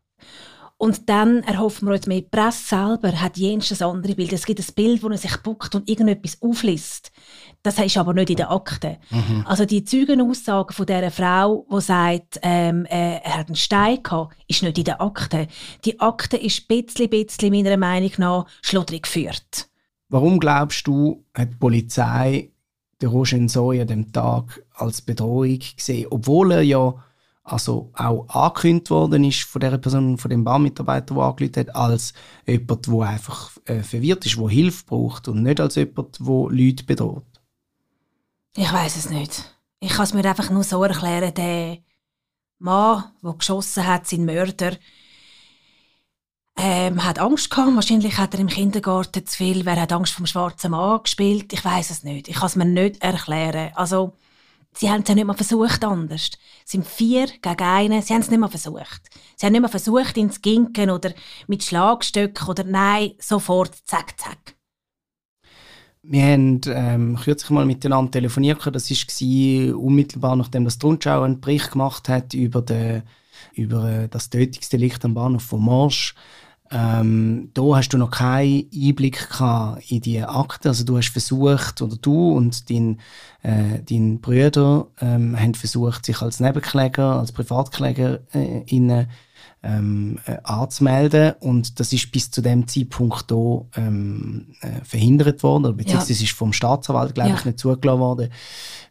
Und 0.77 1.07
dann 1.09 1.41
erhoffen 1.43 1.87
wir 1.87 1.95
uns 1.95 2.05
mehr. 2.05 2.19
Die 2.19 2.27
Presse 2.27 2.75
selber 2.75 3.21
hat 3.21 3.37
jenes 3.37 3.81
andere 3.81 4.13
Bild. 4.13 4.33
Es 4.33 4.45
gibt 4.45 4.59
ein 4.59 4.73
Bild, 4.75 5.03
wo 5.03 5.07
er 5.07 5.17
sich 5.17 5.37
buckt 5.37 5.73
und 5.73 5.87
irgendetwas 5.87 6.41
aufliest. 6.41 7.13
Das 7.63 7.79
ist 7.79 7.97
aber 7.97 8.13
nicht 8.13 8.29
in 8.29 8.35
der 8.35 8.51
Akte. 8.51 8.97
Mhm. 9.09 9.45
Also 9.47 9.63
die 9.63 9.85
Zeugenaussage 9.85 10.73
von 10.73 10.85
dieser 10.85 11.11
Frau, 11.11 11.65
die 11.71 11.81
sagt, 11.81 12.39
ähm, 12.41 12.85
äh, 12.87 13.19
er 13.19 13.37
hat 13.37 13.47
einen 13.47 13.55
Stein 13.55 14.03
gehabt, 14.03 14.35
ist 14.47 14.63
nicht 14.63 14.77
in 14.77 14.83
der 14.83 15.01
Akte. 15.01 15.47
Die 15.85 15.99
Akte 16.01 16.35
ist 16.35 16.69
ein 16.69 16.83
bisschen, 16.83 17.09
bisschen 17.09 17.53
meiner 17.53 17.77
Meinung 17.77 18.11
nach 18.17 18.45
schludrig 18.61 19.03
geführt. 19.03 19.69
Warum 20.09 20.39
glaubst 20.39 20.85
du, 20.87 21.23
hat 21.33 21.51
die 21.51 21.55
Polizei 21.55 22.51
den 23.01 23.09
Roger 23.09 23.49
Soy 23.49 23.81
an 23.81 23.87
dem 23.87 24.11
Tag 24.11 24.63
als 24.73 25.01
Bedrohung 25.01 25.59
gesehen, 25.75 26.07
obwohl 26.09 26.51
er 26.51 26.61
ja 26.61 26.93
also 27.43 27.91
auch 27.93 28.27
angekündigt 28.29 28.89
worden 28.89 29.23
ist 29.23 29.43
von 29.43 29.61
der 29.61 29.77
Person, 29.77 30.17
von 30.17 30.29
dem 30.29 30.43
Bahnmitarbeiter, 30.43 31.13
der 31.13 31.23
angerufen 31.23 31.55
hat, 31.57 31.75
als 31.75 32.13
jemand, 32.47 32.87
der 32.87 32.99
einfach 33.01 33.51
äh, 33.65 33.83
verwirrt 33.83 34.25
ist, 34.25 34.37
der 34.37 34.49
Hilfe 34.49 34.85
braucht 34.85 35.27
und 35.27 35.43
nicht 35.43 35.59
als 35.59 35.75
jemand, 35.75 36.19
der 36.19 36.25
Leute 36.25 36.83
bedroht. 36.85 37.23
Ich 38.55 38.71
weiß 38.71 38.95
es 38.95 39.09
nicht. 39.09 39.55
Ich 39.79 39.91
kann 39.91 40.05
es 40.05 40.13
mir 40.13 40.25
einfach 40.25 40.49
nur 40.49 40.63
so 40.63 40.83
erklären, 40.83 41.33
der 41.35 41.77
Mann, 42.57 43.03
der 43.21 43.33
geschossen 43.33 43.85
hat, 43.85 44.07
sein 44.07 44.25
Mörder, 44.25 44.77
ähm, 46.57 47.03
hat 47.03 47.19
Angst 47.19 47.49
gehabt. 47.49 47.75
Wahrscheinlich 47.75 48.17
hat 48.17 48.33
er 48.33 48.39
im 48.39 48.47
Kindergarten 48.47 49.25
zu 49.25 49.37
viel. 49.37 49.65
Wer 49.65 49.81
hat 49.81 49.91
Angst 49.91 50.13
vom 50.13 50.25
schwarzen 50.25 50.71
Mann 50.71 51.03
gespielt? 51.03 51.51
Ich 51.53 51.63
weiß 51.63 51.89
es 51.89 52.03
nicht. 52.03 52.27
Ich 52.27 52.35
kann 52.35 52.47
es 52.47 52.55
mir 52.55 52.65
nicht 52.65 53.01
erklären. 53.01 53.71
Also, 53.75 54.13
sie 54.73 54.89
haben 54.89 55.01
es 55.01 55.09
ja 55.09 55.15
nicht 55.15 55.25
mal 55.25 55.33
versucht 55.33 55.83
anders. 55.83 56.31
Es 56.65 56.71
sind 56.71 56.87
vier 56.87 57.27
gegen 57.27 57.63
einen. 57.63 58.01
Sie 58.01 58.13
haben 58.13 58.21
es 58.21 58.29
nicht 58.29 58.39
mal 58.39 58.49
versucht. 58.49 59.01
Sie 59.35 59.45
haben 59.45 59.53
nicht 59.53 59.61
mal 59.61 59.67
versucht, 59.67 60.15
zu 60.15 60.41
ginken 60.41 60.89
oder 60.89 61.13
mit 61.47 61.63
Schlagstöcken 61.63 62.47
oder 62.47 62.63
nein, 62.63 63.11
sofort 63.19 63.75
zack, 63.85 64.19
zack. 64.19 64.55
Wir 66.07 66.23
haben 66.23 66.61
ähm, 66.67 67.19
kürzlich 67.21 67.49
mal 67.49 67.65
miteinander 67.65 68.11
telefoniert. 68.11 68.59
Das 68.63 68.91
war 68.91 69.77
unmittelbar 69.79 70.35
nachdem 70.35 70.63
das 70.63 70.77
Rundschau 70.81 71.23
einen 71.23 71.41
Bericht 71.41 71.71
gemacht 71.71 72.07
hat 72.09 72.35
über, 72.35 72.61
den, 72.61 73.01
über 73.53 73.89
äh, 73.89 74.07
das 74.07 74.29
Tötungsdelikt 74.29 75.03
am 75.03 75.15
Bahnhof 75.15 75.43
von 75.43 75.61
Morsch. 75.61 76.13
Ähm, 76.77 77.51
da 77.53 77.61
hast 77.77 77.89
du 77.89 77.97
noch 77.97 78.11
keinen 78.11 78.69
Einblick 78.73 79.29
in 79.87 80.01
die 80.01 80.21
Akte. 80.21 80.67
Also 80.67 80.83
du 80.83 80.97
hast 80.97 81.07
versucht, 81.07 81.81
oder 81.81 81.95
du 81.95 82.33
und 82.33 82.69
dein, 82.69 82.99
äh, 83.43 83.81
dein 83.89 84.19
Bruder 84.19 84.87
ähm, 84.99 85.39
haben 85.39 85.55
versucht, 85.55 86.05
sich 86.05 86.21
als 86.21 86.41
Nebenkläger, 86.41 87.17
als 87.17 87.31
Privatkläger 87.31 88.19
äh, 88.33 88.63
in, 88.65 89.07
ähm, 89.63 90.19
äh, 90.25 90.35
anzumelden. 90.43 91.35
Und 91.39 91.79
das 91.79 91.93
ist 91.93 92.11
bis 92.11 92.29
zu 92.29 92.41
dem 92.41 92.67
Zeitpunkt 92.67 93.31
da, 93.31 93.61
ähm, 93.77 94.47
äh, 94.59 94.83
verhindert 94.83 95.43
worden, 95.43 95.77
beziehungsweise 95.77 96.19
ja. 96.19 96.25
ist 96.25 96.33
vom 96.33 96.51
Staatsanwalt, 96.51 97.15
glaube 97.15 97.29
ja. 97.29 97.35
ich, 97.37 97.45
nicht 97.45 97.59
zugelassen 97.59 97.99
worden. 98.01 98.29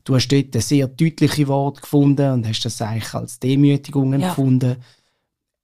Du 0.05 0.15
hast 0.15 0.29
dort 0.29 0.55
sehr 0.63 0.87
deutliche 0.89 1.49
Worte 1.49 1.83
gefunden 1.83 2.33
und 2.33 2.49
hast 2.49 2.65
das 2.65 2.81
eigentlich 2.81 3.13
als 3.13 3.41
Demütigung 3.41 4.19
ja. 4.19 4.35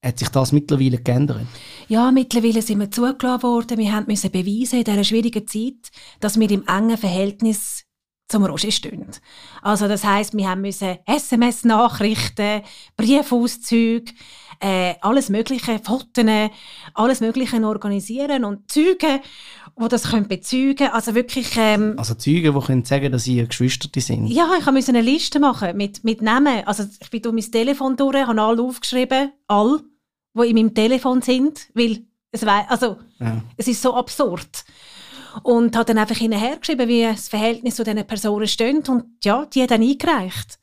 Hat 0.02 0.18
sich 0.18 0.30
das 0.30 0.52
mittlerweile 0.52 0.98
geändert? 0.98 1.46
Ja, 1.88 2.10
mittlerweile 2.10 2.62
sind 2.62 2.80
wir 2.80 2.90
zugelassen 2.90 3.42
worden. 3.42 3.76
Wir 3.78 4.04
mussten 4.06 4.30
beweisen 4.30 4.78
in 4.78 4.84
dieser 4.84 5.04
schwierigen 5.04 5.46
Zeit, 5.46 5.90
dass 6.20 6.40
wir 6.40 6.50
im 6.50 6.66
engen 6.66 6.96
Verhältnis 6.96 7.84
zum 8.30 8.44
Roger 8.44 8.70
stehen. 8.70 9.06
Also 9.60 9.88
das 9.88 10.04
heißt, 10.04 10.36
wir 10.36 10.48
haben 10.48 10.62
müssen 10.62 10.98
SMS-Nachrichten, 11.04 12.62
Briefauszüge, 12.96 14.12
äh, 14.60 14.94
alles 15.00 15.28
mögliche, 15.28 15.80
Fotos, 15.80 16.24
alles 16.94 17.20
mögliche 17.20 17.62
organisieren 17.66 18.44
und 18.44 18.70
Züge, 18.70 19.20
die 19.78 19.88
das 19.88 20.10
können 20.10 20.28
bezeugen 20.28 20.76
können. 20.76 20.90
Also 20.92 21.14
wirklich... 21.14 21.56
Ähm, 21.56 21.94
also 21.96 22.14
Zeugen, 22.14 22.54
die 22.54 22.66
können 22.66 22.84
sagen, 22.84 23.10
dass 23.12 23.24
sie 23.24 23.44
Geschwister 23.46 23.88
sind? 24.00 24.28
Ja, 24.28 24.50
ich 24.58 24.66
musste 24.70 24.92
eine 24.92 25.02
Liste 25.02 25.40
machen 25.40 25.76
mit, 25.76 26.04
mit 26.04 26.22
Namen. 26.22 26.66
Also 26.66 26.84
ich 27.00 27.10
bin 27.10 27.22
durch 27.22 27.34
mein 27.34 27.50
Telefon 27.50 27.96
durch, 27.96 28.26
habe 28.26 28.40
alle 28.40 28.62
aufgeschrieben, 28.62 29.32
alle, 29.46 29.82
die 30.34 30.48
in 30.48 30.56
meinem 30.56 30.74
Telefon 30.74 31.22
sind, 31.22 31.68
weil 31.74 32.04
es, 32.30 32.44
also, 32.44 32.98
ja. 33.18 33.42
es 33.56 33.68
ist 33.68 33.82
so 33.82 33.94
absurd. 33.94 34.64
Und 35.42 35.76
habe 35.76 35.84
dann 35.84 35.98
einfach 35.98 36.16
hinterher 36.16 36.56
geschrieben, 36.56 36.88
wie 36.88 37.02
das 37.02 37.28
Verhältnis 37.28 37.76
zu 37.76 37.84
diesen 37.84 38.06
Personen 38.06 38.48
steht. 38.48 38.88
Und 38.88 39.24
ja, 39.24 39.46
die 39.46 39.62
hat 39.62 39.70
dann 39.70 39.82
eingereicht. 39.82 40.58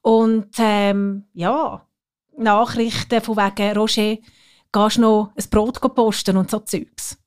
Und 0.00 0.50
ähm, 0.58 1.24
ja, 1.32 1.84
Nachrichten 2.36 3.20
von 3.20 3.36
wegen, 3.36 3.76
Roger, 3.76 4.16
gehst 4.72 4.98
noch 4.98 5.32
ein 5.36 5.50
Brot 5.50 5.80
posten 5.94 6.36
und 6.36 6.50
so 6.50 6.60
Zeugs. 6.60 7.18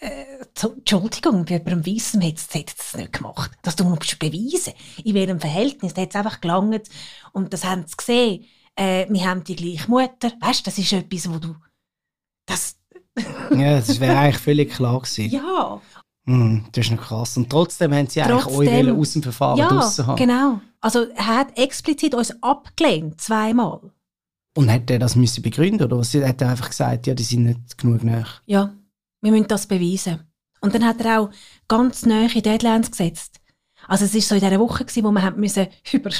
Äh, 0.00 0.36
Entschuldigung, 0.62 1.44
bei 1.44 1.60
einem 1.64 1.84
Weissen 1.84 2.22
hat 2.22 2.36
es 2.36 2.48
das 2.48 2.94
nicht 2.94 3.12
gemacht. 3.12 3.50
Das 3.62 3.76
du 3.76 3.84
musst 3.84 4.18
beweisen. 4.18 4.74
In 5.04 5.14
welchem 5.14 5.40
Verhältnis. 5.40 5.96
Hat 5.96 6.10
es 6.10 6.16
einfach 6.16 6.40
gelangt. 6.40 6.88
Und 7.32 7.52
das 7.52 7.64
haben 7.64 7.84
sie 7.86 7.96
gesehen. 7.96 8.44
Äh, 8.76 9.06
wir 9.08 9.24
haben 9.28 9.42
die 9.42 9.56
gleiche 9.56 9.90
Mutter. 9.90 10.32
Weißt 10.40 10.60
du, 10.60 10.64
das 10.64 10.78
ist 10.78 10.92
etwas, 10.92 11.30
wo 11.30 11.38
du. 11.38 11.56
Das. 12.46 12.76
ja, 13.50 13.76
das 13.76 13.98
wäre 13.98 14.18
eigentlich 14.18 14.38
völlig 14.38 14.72
klar 14.72 15.00
gewesen. 15.00 15.30
Ja. 15.30 15.80
Mm, 16.26 16.58
das 16.72 16.86
ist 16.86 16.90
noch 16.92 17.02
krass. 17.02 17.36
Und 17.36 17.48
trotzdem 17.48 17.94
haben 17.94 18.06
sie 18.08 18.20
trotzdem, 18.20 18.68
eigentlich 18.68 18.92
euch 18.92 18.98
aus 18.98 19.12
dem 19.14 19.22
Verfahren 19.22 19.58
ja, 19.58 19.68
draussen 19.68 20.06
haben. 20.06 20.16
genau. 20.16 20.60
Also 20.80 21.04
er 21.14 21.26
hat 21.26 21.58
explizit 21.58 22.14
uns 22.14 22.42
abgelehnt, 22.42 23.20
zweimal. 23.20 23.80
Und 24.54 24.70
hat 24.70 24.90
er 24.90 24.98
das 24.98 25.16
müssen 25.16 25.42
begründen 25.42 25.84
oder 25.84 25.98
was? 25.98 26.14
Hat 26.14 26.40
er 26.40 26.50
einfach 26.50 26.68
gesagt, 26.68 27.06
ja, 27.06 27.14
die 27.14 27.22
sind 27.22 27.44
nicht 27.44 27.78
genug 27.78 28.02
nach? 28.04 28.42
Ja, 28.46 28.74
wir 29.22 29.30
müssen 29.30 29.48
das 29.48 29.66
beweisen. 29.66 30.20
Und 30.60 30.74
dann 30.74 30.84
hat 30.84 31.00
er 31.00 31.20
auch 31.20 31.30
ganz 31.68 32.06
nahe 32.06 32.28
Deadlines 32.28 32.90
gesetzt. 32.90 33.40
Also 33.86 34.04
es 34.04 34.14
war 34.14 34.20
so 34.20 34.34
in 34.34 34.40
dieser 34.40 34.58
Woche, 34.58 34.84
gewesen, 34.84 35.04
wo 35.04 35.12
wir 35.12 35.30
müssen 35.32 35.68
über, 35.92 36.10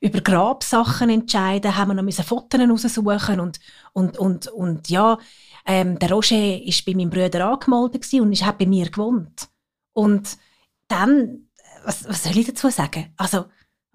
über 0.00 0.20
Grabsachen 0.20 1.10
entscheiden 1.10 1.76
haben 1.76 1.96
wir 1.96 2.02
noch 2.02 2.24
Fotos 2.24 2.60
raussuchen 2.60 3.40
und, 3.40 3.58
und, 3.92 4.16
und, 4.16 4.46
und 4.48 4.88
ja, 4.88 5.18
ähm, 5.66 5.98
der 5.98 6.10
Roger 6.10 6.36
war 6.36 6.74
bei 6.86 6.94
meinem 6.94 7.10
Bruder 7.10 7.48
angemeldet 7.48 8.12
und 8.14 8.46
hat 8.46 8.58
bei 8.58 8.66
mir 8.66 8.90
gewohnt. 8.90 9.48
Und 9.92 10.38
dann, 10.86 11.48
was, 11.84 12.08
was 12.08 12.24
soll 12.24 12.38
ich 12.38 12.46
dazu 12.46 12.70
sagen? 12.70 13.12
Also, 13.16 13.46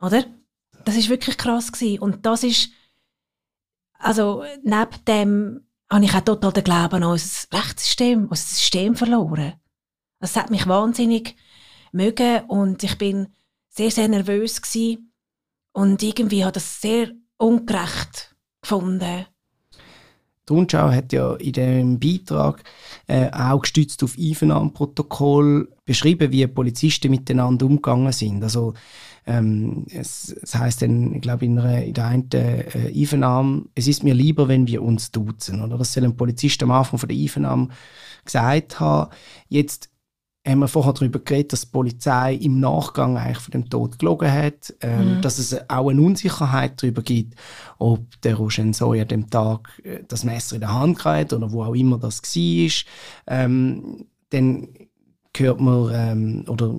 oder? 0.01 0.25
Das 0.85 0.97
ist 0.97 1.09
wirklich 1.09 1.37
krass 1.37 1.71
gewesen. 1.71 1.99
Und 1.99 2.25
das 2.25 2.43
ist, 2.43 2.69
also 3.97 4.43
neben 4.63 5.05
dem 5.07 5.67
habe 5.89 6.03
ich 6.03 6.13
auch 6.13 6.21
total 6.21 6.51
den 6.51 6.63
Glauben 6.65 6.95
an 6.95 7.11
unser 7.11 7.47
Rechtssystem, 7.53 8.27
unser 8.27 8.35
System 8.35 8.95
verloren. 8.95 9.53
Das 10.19 10.35
hat 10.35 10.49
mich 10.49 10.67
wahnsinnig 10.67 11.37
mögen 11.91 12.41
und 12.47 12.83
ich 12.83 12.97
bin 12.97 13.33
sehr, 13.69 13.91
sehr 13.91 14.09
nervös 14.09 14.61
gewesen. 14.61 15.12
Und 15.73 16.01
irgendwie 16.01 16.45
hat 16.45 16.55
das 16.55 16.81
sehr 16.81 17.11
ungerecht 17.37 18.35
gefunden. 18.61 19.25
Die 20.47 20.53
Rundschau 20.53 20.91
hat 20.91 21.13
ja 21.13 21.35
in 21.35 21.53
dem 21.53 21.99
Beitrag 21.99 22.63
äh, 23.07 23.31
auch 23.31 23.61
gestützt 23.61 24.03
auf 24.03 24.17
Einvernahmeprotokoll 24.17 25.69
beschrieben, 25.85 26.31
wie 26.33 26.45
Polizisten 26.47 27.11
miteinander 27.11 27.65
umgegangen 27.65 28.11
sind. 28.11 28.43
Also 28.43 28.73
ähm, 29.25 29.85
es, 29.89 30.35
es 30.41 30.53
heißt 30.53 30.81
dann, 30.81 31.15
ich 31.15 31.21
glaube 31.21 31.45
in, 31.45 31.57
in 31.57 31.93
der 31.93 32.05
einen 32.05 32.29
äh, 32.33 32.91
Einvernahme, 32.93 33.63
es 33.73 33.87
ist 33.87 34.03
mir 34.03 34.13
lieber, 34.13 34.49
wenn 34.49 34.67
wir 34.67 34.83
uns 34.83 35.11
duzen. 35.11 35.61
Oder 35.61 35.77
das 35.77 35.93
soll 35.93 36.03
ein 36.03 36.17
Polizist 36.17 36.61
am 36.61 36.71
Anfang 36.71 36.99
von 36.99 37.07
der 37.07 37.17
Einvernahme 37.17 37.69
gesagt 38.25 38.81
haben. 38.81 39.11
Jetzt 39.47 39.92
haben 40.45 40.59
wir 40.59 40.67
vorher 40.67 40.93
darüber 40.93 41.19
geredet, 41.19 41.53
dass 41.53 41.61
die 41.61 41.71
Polizei 41.71 42.35
im 42.35 42.59
Nachgang 42.59 43.17
eigentlich 43.17 43.39
von 43.39 43.51
dem 43.51 43.69
Tod 43.69 43.97
gelogen 43.97 44.31
hat, 44.31 44.73
ähm, 44.81 45.17
mhm. 45.17 45.21
dass 45.21 45.39
es 45.39 45.69
auch 45.69 45.89
eine 45.89 46.01
Unsicherheit 46.01 46.81
darüber 46.81 47.01
gibt, 47.01 47.35
ob 47.79 48.21
der 48.21 48.35
Roger 48.35 48.73
Soy 48.73 49.01
an 49.01 49.07
dem 49.07 49.29
Tag 49.29 49.81
äh, 49.83 50.03
das 50.07 50.25
Messer 50.25 50.55
in 50.55 50.61
der 50.61 50.73
Hand 50.73 51.05
hatte 51.05 51.37
oder 51.37 51.51
wo 51.51 51.63
auch 51.63 51.75
immer 51.75 51.97
das 51.97 52.21
war. 52.21 52.71
Ähm, 53.27 54.05
dann 54.31 54.67
hört 55.37 55.61
man 55.61 55.91
ähm, 55.93 56.45
oder 56.47 56.77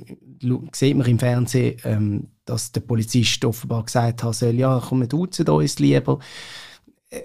sieht 0.73 0.97
man 0.97 1.07
im 1.07 1.19
Fernsehen, 1.19 1.77
ähm, 1.85 2.29
dass 2.45 2.73
der 2.73 2.81
Polizist 2.81 3.45
offenbar 3.45 3.85
gesagt 3.85 4.23
hat, 4.23 4.35
soll, 4.35 4.55
ja, 4.55 4.83
komm, 4.87 5.01
wir 5.01 5.07
duzen 5.07 5.49
uns 5.49 5.79
lieber. 5.79 6.19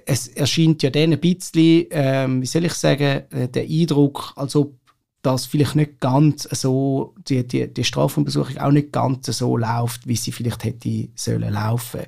Es 0.05 0.27
erscheint 0.27 0.83
ja 0.83 0.89
dann 0.89 1.13
ein 1.13 1.19
bisschen, 1.19 1.85
ähm, 1.91 2.41
wie 2.41 2.45
soll 2.45 2.65
ich 2.65 2.73
sagen, 2.73 3.23
äh, 3.31 3.49
der 3.49 3.63
Eindruck, 3.63 4.33
als 4.35 4.55
ob 4.55 4.78
das 5.21 5.45
vielleicht 5.45 5.75
nicht 5.75 5.99
ganz 5.99 6.43
so, 6.43 7.13
die, 7.27 7.45
die, 7.47 7.73
die 7.73 7.83
Strafversuchung 7.83 8.57
auch 8.57 8.71
nicht 8.71 8.91
ganz 8.91 9.25
so 9.25 9.57
läuft, 9.57 10.07
wie 10.07 10.15
sie 10.15 10.31
vielleicht 10.31 10.63
hätte 10.63 11.09
sollen 11.15 11.53
laufen. 11.53 12.01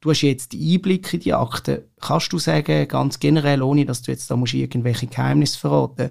Du 0.00 0.10
hast 0.10 0.22
jetzt 0.22 0.52
die 0.52 0.74
Einblick 0.74 1.12
in 1.12 1.20
die 1.20 1.34
Akte. 1.34 1.88
Kannst 2.00 2.32
du 2.32 2.38
sagen, 2.38 2.88
ganz 2.88 3.20
generell, 3.20 3.62
ohne 3.62 3.84
dass 3.84 4.02
du 4.02 4.10
jetzt 4.10 4.30
da 4.30 4.36
musst 4.36 4.54
irgendwelche 4.54 5.06
Geheimnisse 5.06 5.58
verraten, 5.58 6.10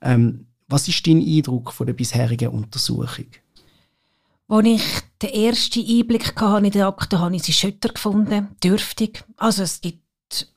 ähm, 0.00 0.46
was 0.68 0.88
ist 0.88 1.06
dein 1.06 1.20
Eindruck 1.20 1.72
von 1.72 1.86
der 1.86 1.94
bisherigen 1.94 2.48
Untersuchung? 2.48 3.26
Als 4.48 4.66
ich 4.66 4.82
den 5.20 5.30
ersten 5.30 5.80
Einblick 5.80 6.34
in 6.40 6.70
die 6.70 6.82
Akte, 6.82 7.18
habe 7.18 7.34
ich 7.34 7.42
sie 7.42 7.52
schütter 7.52 7.88
gefunden, 7.88 8.48
dürftig. 8.62 9.24
Also 9.36 9.62
es 9.62 9.80
gibt 9.80 10.04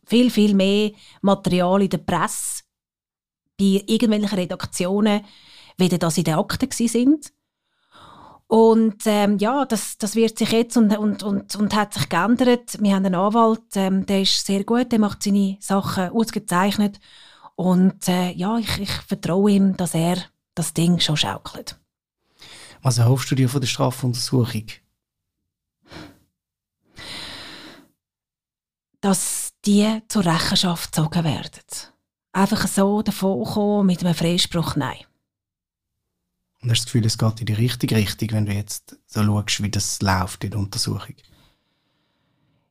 viel, 0.05 0.29
viel 0.29 0.53
mehr 0.53 0.91
Material 1.21 1.81
in 1.81 1.89
der 1.89 1.97
Presse, 1.99 2.63
bei 3.57 3.83
irgendwelchen 3.87 4.37
Redaktionen, 4.37 5.21
wie 5.77 5.89
das 5.89 6.17
in 6.17 6.23
den 6.23 6.35
Akten 6.35 6.71
sind. 6.71 7.33
Und 8.47 9.03
ähm, 9.05 9.37
ja, 9.39 9.65
das, 9.65 9.97
das 9.97 10.15
wird 10.15 10.37
sich 10.37 10.51
jetzt 10.51 10.77
und, 10.77 10.97
und, 10.97 11.21
und, 11.21 11.55
und 11.55 11.75
hat 11.75 11.93
sich 11.93 12.07
geändert. 12.07 12.81
Wir 12.81 12.95
haben 12.95 13.05
einen 13.05 13.15
Anwalt, 13.15 13.75
ähm, 13.75 14.05
der 14.05 14.21
ist 14.21 14.45
sehr 14.45 14.63
gut, 14.63 14.91
der 14.91 14.99
macht 14.99 15.21
seine 15.21 15.57
Sachen 15.59 16.09
ausgezeichnet. 16.09 16.99
Und 17.55 18.07
äh, 18.07 18.31
ja, 18.31 18.57
ich, 18.57 18.79
ich 18.79 18.91
vertraue 18.91 19.51
ihm, 19.51 19.75
dass 19.75 19.93
er 19.93 20.17
das 20.55 20.73
Ding 20.73 20.99
schon 20.99 21.17
schaukelt. 21.17 21.77
Was 22.81 22.99
erhoffst 22.99 23.29
du 23.31 23.35
dir 23.35 23.49
von 23.49 23.59
der 23.59 23.67
Strafuntersuchung? 23.67 24.67
Dass 29.01 29.53
die 29.65 30.01
zur 30.07 30.25
Rechenschaft 30.25 30.93
gezogen 30.93 31.23
werden. 31.25 31.51
Einfach 32.37 32.67
so 32.67 33.01
davon 33.01 33.43
kommen 33.45 33.87
mit 33.87 34.05
einem 34.05 34.13
Freispruch, 34.13 34.75
nein. 34.75 34.99
Und 36.61 36.69
hast 36.69 36.81
du 36.81 36.83
das 36.83 36.85
Gefühl, 36.85 37.05
es 37.07 37.17
geht 37.17 37.39
in 37.39 37.45
die 37.47 37.53
richtige 37.53 37.95
Richtung, 37.95 38.29
wenn 38.29 38.45
du 38.45 38.53
jetzt 38.53 38.95
so 39.07 39.23
schaust, 39.23 39.63
wie 39.63 39.71
das 39.71 40.03
läuft 40.03 40.43
in 40.43 40.51
der 40.51 40.59
Untersuchung? 40.59 41.15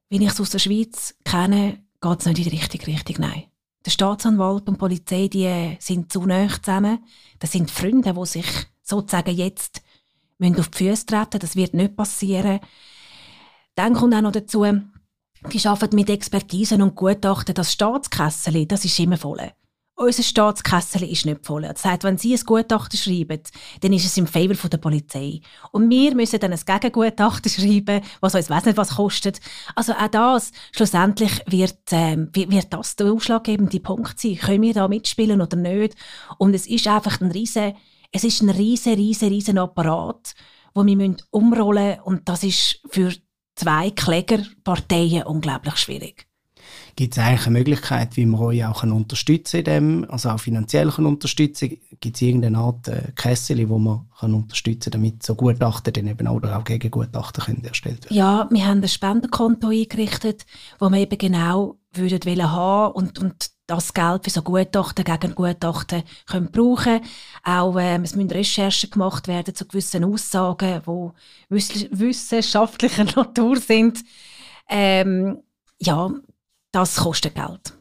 Wie 0.09 0.23
ich 0.23 0.31
es 0.31 0.41
aus 0.41 0.51
der 0.51 0.61
Schweiz 0.61 1.17
kenne, 1.25 1.83
geht 2.01 2.21
es 2.21 2.27
nicht 2.27 2.39
in 2.39 2.45
die 2.45 2.51
richtige 2.51 2.87
Richtung, 2.87 3.17
nein. 3.19 3.47
Der 3.85 3.91
Staatsanwalt 3.91 4.69
und 4.69 4.75
die 4.75 4.79
Polizei 4.79 5.27
die 5.27 5.77
sind 5.81 6.13
zu 6.13 6.25
nah 6.27 6.49
zusammen. 6.49 7.05
Das 7.41 7.51
sind 7.51 7.69
Freunde, 7.69 8.15
die 8.15 8.27
sich 8.27 8.47
sozusagen 8.85 9.35
jetzt 9.35 9.83
müssen 10.39 10.61
auf 10.61 10.69
die 10.69 10.79
Füße 10.79 11.07
treten 11.07 11.41
Das 11.41 11.57
wird 11.57 11.75
nicht 11.75 11.97
passieren. 11.97 12.61
Dann 13.75 13.95
kommt 13.95 14.15
auch 14.15 14.21
noch 14.21 14.31
dazu, 14.31 14.65
die 15.53 15.67
arbeiten 15.67 15.97
mit 15.97 16.11
Expertisen 16.11 16.83
und 16.83 16.97
Gutachten. 16.97 17.55
Das 17.55 17.73
Staatskessel, 17.73 18.67
das 18.67 18.85
ist 18.85 18.99
immer 18.99 19.17
voll. 19.17 19.53
Unser 19.99 20.23
Staatskessel 20.23 21.05
ist 21.05 21.25
nicht 21.25 21.47
voll. 21.47 21.63
Das 21.63 21.85
heißt, 21.85 22.05
wenn 22.05 22.19
Sie 22.19 22.35
ein 22.35 22.41
Gutachten 22.45 22.99
schreiben, 22.99 23.41
dann 23.81 23.93
ist 23.95 24.05
es 24.05 24.19
im 24.19 24.27
Favor 24.27 24.69
der 24.69 24.77
Polizei. 24.77 25.41
Und 25.73 25.89
wir 25.89 26.15
müssen 26.15 26.39
dann 26.39 26.53
ein 26.53 26.61
Gegengutachten 26.67 27.51
schreiben, 27.51 28.03
was 28.21 28.35
uns 28.35 28.51
weiss 28.51 28.67
nicht 28.67 28.77
was 28.77 28.97
kostet. 28.97 29.41
Also 29.75 29.95
auch 29.95 30.09
das, 30.09 30.53
schlussendlich 30.73 31.41
wird, 31.47 31.79
ähm, 31.93 32.29
wird 32.35 32.75
das 32.75 32.97
der 32.97 33.11
ausschlaggebende 33.11 33.81
Punkt 33.81 34.21
sein. 34.21 34.37
Können 34.37 34.63
wir 34.63 34.75
da 34.75 34.87
mitspielen 34.87 35.41
oder 35.41 35.57
nicht? 35.57 35.95
Und 36.37 36.55
es 36.55 36.67
ist 36.67 36.87
einfach 36.89 37.23
ein 37.23 37.31
riesen, 37.31 37.73
es 38.13 38.23
ist 38.23 38.43
ein 38.43 38.51
riesen, 38.51 38.95
riesen, 38.95 39.29
riesen 39.29 39.57
Apparat, 39.57 40.35
wo 40.75 40.85
wir 40.85 41.17
umrollen 41.31 41.89
müssen. 41.89 42.01
Und 42.03 42.29
das 42.29 42.43
ist 42.43 42.81
für 42.91 43.15
zwei 43.57 43.91
Klägerparteien 43.91 45.25
unglaublich 45.25 45.77
schwierig. 45.77 46.27
Gibt 46.97 47.17
es 47.17 47.23
eigentlich 47.23 47.47
eine 47.47 47.59
Möglichkeit, 47.59 48.17
wie 48.17 48.25
man 48.25 48.41
euch 48.41 48.65
auch 48.65 48.83
unterstützen 48.83 49.65
kann, 49.65 50.05
also 50.07 50.31
auch 50.31 50.41
finanziell 50.41 50.91
kann 50.91 51.05
unterstützen 51.05 51.77
Gibt 52.01 52.17
es 52.17 52.23
irgendeine 52.23 52.59
Art 52.59 52.89
äh, 52.89 53.13
Kessel, 53.15 53.69
wo 53.69 53.79
man 53.79 54.09
kann 54.19 54.35
unterstützen 54.35 54.91
kann, 54.91 55.03
damit 55.03 55.23
so 55.23 55.35
Gutachten 55.35 55.93
dann 55.93 56.07
eben 56.07 56.27
oder 56.27 56.59
auch 56.59 56.65
Gegengutachten 56.65 57.45
können 57.45 57.65
erstellt 57.65 58.05
werden 58.05 58.17
Ja, 58.17 58.49
wir 58.51 58.67
haben 58.67 58.83
ein 58.83 58.89
Spendenkonto 58.89 59.69
eingerichtet, 59.69 60.47
wo 60.79 60.89
wir 60.89 60.99
eben 60.99 61.19
genau 61.19 61.77
würden 61.93 62.51
haben 62.51 62.95
und, 62.95 63.19
und 63.19 63.51
das 63.67 63.93
Geld 63.93 64.25
für 64.25 64.31
so 64.31 64.43
Gutachten 64.43 65.05
gegen 65.05 65.35
Gutachten 65.35 66.05
können 66.27 66.51
brauchen 66.51 67.01
Auch 67.43 67.77
ähm, 67.79 68.05
es 68.05 68.15
müssen 68.15 68.31
Recherchen 68.31 68.91
gemacht 68.91 69.27
werden 69.27 69.55
zu 69.55 69.67
gewissen 69.67 70.05
Aussagen, 70.05 70.83
die 71.51 71.89
wissenschaftlicher 71.91 73.05
Natur 73.17 73.59
sind. 73.59 74.05
Ähm, 74.69 75.39
ja, 75.79 76.11
das 76.73 76.97
kostet 76.97 77.35
Geld. 77.35 77.77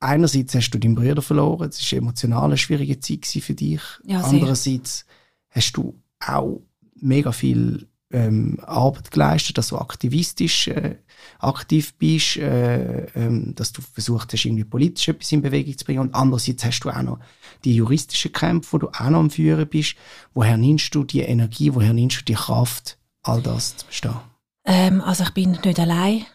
einerseits 0.00 0.54
hast 0.54 0.70
du 0.70 0.78
deinen 0.78 0.94
Bruder 0.94 1.22
verloren, 1.22 1.68
es 1.68 1.92
war 1.92 1.98
emotional 1.98 2.44
eine 2.46 2.56
schwierige 2.56 2.98
Zeit 2.98 3.26
für 3.26 3.54
dich. 3.54 3.82
Ja. 4.04 4.22
Andererseits 4.22 5.04
hast 5.50 5.72
du 5.72 6.00
auch 6.20 6.62
mega 6.94 7.32
viel 7.32 7.89
ähm, 8.10 8.58
Arbeit 8.62 9.10
geleistet, 9.10 9.58
dass 9.58 9.68
du 9.68 9.78
aktivistisch 9.78 10.68
äh, 10.68 10.96
aktiv 11.38 11.94
bist, 11.94 12.36
äh, 12.36 13.06
ähm, 13.14 13.54
dass 13.54 13.72
du 13.72 13.82
versucht 13.82 14.32
hast, 14.32 14.44
irgendwie 14.44 14.64
politisch 14.64 15.08
etwas 15.08 15.32
in 15.32 15.42
Bewegung 15.42 15.76
zu 15.76 15.84
bringen. 15.84 16.00
Und 16.00 16.14
andererseits 16.14 16.64
hast 16.64 16.80
du 16.80 16.90
auch 16.90 17.02
noch 17.02 17.18
die 17.64 17.74
juristischen 17.74 18.32
Kämpfe, 18.32 18.72
wo 18.72 18.78
du 18.78 18.88
auch 18.88 19.10
noch 19.10 19.20
am 19.20 19.30
Führen 19.30 19.68
bist. 19.68 19.94
Woher 20.34 20.56
nimmst 20.56 20.94
du 20.94 21.04
die 21.04 21.20
Energie, 21.20 21.74
woher 21.74 21.92
nimmst 21.92 22.20
du 22.20 22.24
die 22.24 22.34
Kraft, 22.34 22.98
all 23.22 23.42
das 23.42 23.76
zu 23.76 23.86
bestehen? 23.86 24.16
Ähm, 24.64 25.00
also 25.00 25.24
ich 25.24 25.30
bin 25.30 25.52
nicht 25.52 25.78
allein. 25.78 26.26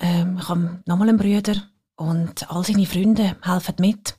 Ähm, 0.00 0.38
ich 0.40 0.48
habe 0.48 0.82
nochmal 0.86 1.08
einen 1.08 1.18
Bruder 1.18 1.62
und 1.96 2.50
all 2.50 2.64
seine 2.64 2.86
Freunde 2.86 3.36
helfen 3.42 3.74
mit. 3.80 4.16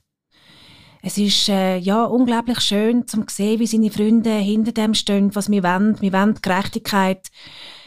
Es 1.05 1.17
ist 1.17 1.49
äh, 1.49 1.75
ja 1.75 2.05
unglaublich 2.05 2.61
schön 2.61 3.05
zu 3.05 3.25
sehen, 3.27 3.59
wie 3.59 3.67
seine 3.67 3.91
Freunde 3.91 4.35
hinter 4.37 4.71
dem 4.71 4.93
stehen, 4.93 5.35
was 5.35 5.51
wir 5.51 5.61
wollen. 5.61 5.99
Wir 5.99 6.13
wollen 6.13 6.39
Gerechtigkeit 6.41 7.29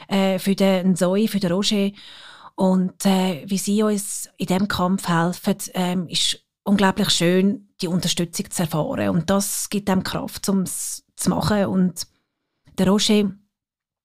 äh, 0.09 0.39
für 0.39 0.55
den 0.55 0.97
Zoe, 0.97 1.27
für 1.27 1.41
den 1.41 1.51
Roger. 1.51 1.93
Und 2.57 3.07
äh, 3.07 3.43
wie 3.47 3.57
sie 3.57 3.83
uns 3.83 4.29
in 4.37 4.47
diesem 4.47 4.69
Kampf 4.69 5.09
helfen, 5.09 5.57
ähm, 5.73 6.09
ist 6.09 6.45
unglaublich 6.63 7.09
schön, 7.09 7.71
die 7.81 7.89
Unterstützung 7.89 8.51
zu 8.51 8.65
erfahren. 8.65 9.09
Und 9.09 9.31
das 9.31 9.71
gibt 9.71 9.89
ihm 9.89 10.03
Kraft, 10.03 10.47
um 10.51 10.61
es 10.61 11.03
zu 11.17 11.31
machen. 11.31 11.65
Und 11.65 12.07
der 12.77 12.89
Roger 12.89 13.33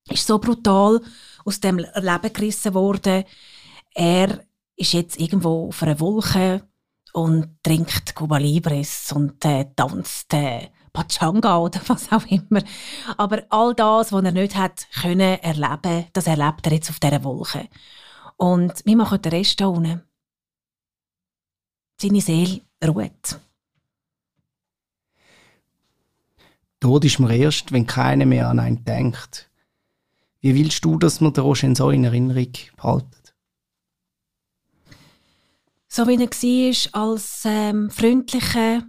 ist 0.10 0.26
so 0.26 0.39
brutal 0.39 1.02
aus 1.43 1.60
dem 1.60 1.80
Leben 1.80 2.34
gerissen 2.34 2.74
worden. 2.74 3.26
Er 3.93 4.45
ist 4.78 4.93
jetzt 4.93 5.19
irgendwo 5.19 5.67
auf 5.67 5.84
einer 5.84 6.00
Wolke 6.00 6.63
und 7.13 7.58
trinkt 7.63 8.15
Cuba 8.15 8.38
Libres 8.38 9.12
und 9.12 9.43
äh, 9.45 9.65
tanzt 9.76 10.34
äh, 10.34 10.69
Pachanga 10.93 11.58
oder 11.58 11.82
was 11.88 12.12
auch 12.12 12.26
immer. 12.28 12.62
Aber 13.17 13.43
all 13.50 13.74
das, 13.74 14.12
was 14.12 14.24
er 14.24 14.32
nicht 14.32 14.56
hat 14.56 14.88
können 15.02 15.39
erleben, 15.39 16.06
das 16.13 16.28
erlebt 16.28 16.65
er 16.65 16.74
jetzt 16.74 16.89
auf 16.89 17.00
dieser 17.00 17.24
Wolke. 17.24 17.67
Und 18.38 18.74
wir 18.86 18.97
machen 18.97 19.21
den 19.21 19.32
Rest 19.32 19.62
da 19.62 19.67
unten. 19.67 20.02
Seine 22.02 22.21
Seele 22.21 22.62
ruht. 22.84 23.39
Tod 26.80 27.06
ist 27.06 27.19
mir 27.19 27.36
erst, 27.36 27.71
wenn 27.71 27.86
keiner 27.86 28.26
mehr 28.26 28.50
an 28.50 28.60
einen 28.60 28.84
denkt. 28.84 29.52
Wie 30.39 30.56
willst 30.56 30.84
du, 30.84 30.97
dass 30.97 31.21
man 31.21 31.34
den 31.34 31.43
Roger 31.43 31.76
so 31.76 31.91
in 31.91 32.04
Erinnerung 32.04 32.52
behalten? 32.76 33.21
So 35.94 36.08
wie 36.08 36.16
er 36.16 36.30
war, 36.30 37.02
als 37.02 37.42
ähm, 37.44 37.90
freundlicher, 37.92 38.88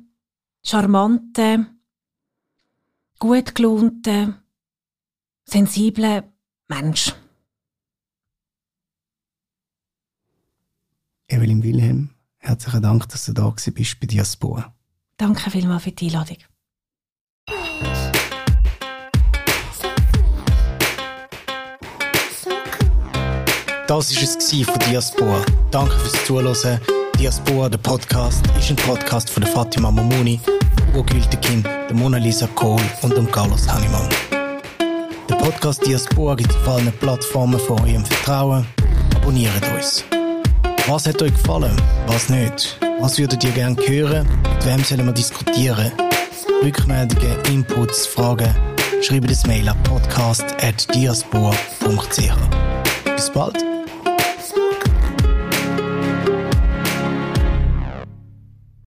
charmanter, 0.63 1.67
gut 3.19 3.57
gelaunter, 3.57 4.41
sensibler 5.45 6.33
Mensch. 6.69 7.13
Evelyn 11.27 11.65
Wilhelm, 11.65 12.11
herzlichen 12.39 12.83
Dank, 12.83 13.09
dass 13.09 13.27
du 13.27 13.33
da 13.33 13.51
bist 13.51 13.99
bei 13.99 14.07
Diaspora. 14.07 14.73
Danke 15.17 15.51
vielmals 15.51 15.83
für 15.83 15.91
die 15.91 16.07
Einladung. 16.07 16.52
Das 23.93 24.17
war 24.17 24.23
es 24.23 24.39
von 24.65 24.79
Diaspora. 24.89 25.45
Danke 25.71 25.95
fürs 25.99 26.25
Zuhören. 26.25 26.81
Diaspora, 27.19 27.69
der 27.69 27.77
Podcast, 27.77 28.43
ist 28.59 28.71
ein 28.71 28.77
Podcast 28.77 29.29
von 29.29 29.43
Fatima 29.43 29.91
Momuni, 29.91 30.41
Ugo 30.95 31.03
Gültekin, 31.03 31.63
der 31.63 31.95
Mona 31.95 32.17
Lisa 32.17 32.47
Kohl 32.55 32.81
und 33.03 33.15
dem 33.15 33.31
Carlos 33.31 33.71
Hannemann. 33.71 34.09
Der 35.29 35.35
Podcast 35.35 35.87
Diaspora 35.87 36.37
gibt 36.37 36.53
es 36.53 36.57
auf 36.57 36.69
allen 36.69 36.91
Plattformen 37.01 37.61
von 37.61 37.81
eurem 37.81 38.07
Vertrauen. 38.07 38.67
Abonniert 39.17 39.53
uns. 39.77 40.03
Was 40.87 41.07
hat 41.07 41.21
euch 41.21 41.35
gefallen? 41.35 41.77
Was 42.07 42.31
nicht? 42.31 42.79
Was 42.99 43.19
würdet 43.19 43.45
ihr 43.45 43.51
gerne 43.51 43.77
hören? 43.87 44.27
Mit 44.55 44.65
wem 44.65 44.83
sollen 44.85 45.05
wir 45.05 45.13
diskutieren? 45.13 45.93
Rückmeldungen, 46.65 47.45
Inputs, 47.45 48.07
Fragen? 48.07 48.57
Schreibt 49.03 49.31
das 49.31 49.47
Mail 49.47 49.69
an 49.69 49.77
podcast.diaspora.ch. 49.83 52.33
Bis 53.05 53.31
bald! 53.31 53.72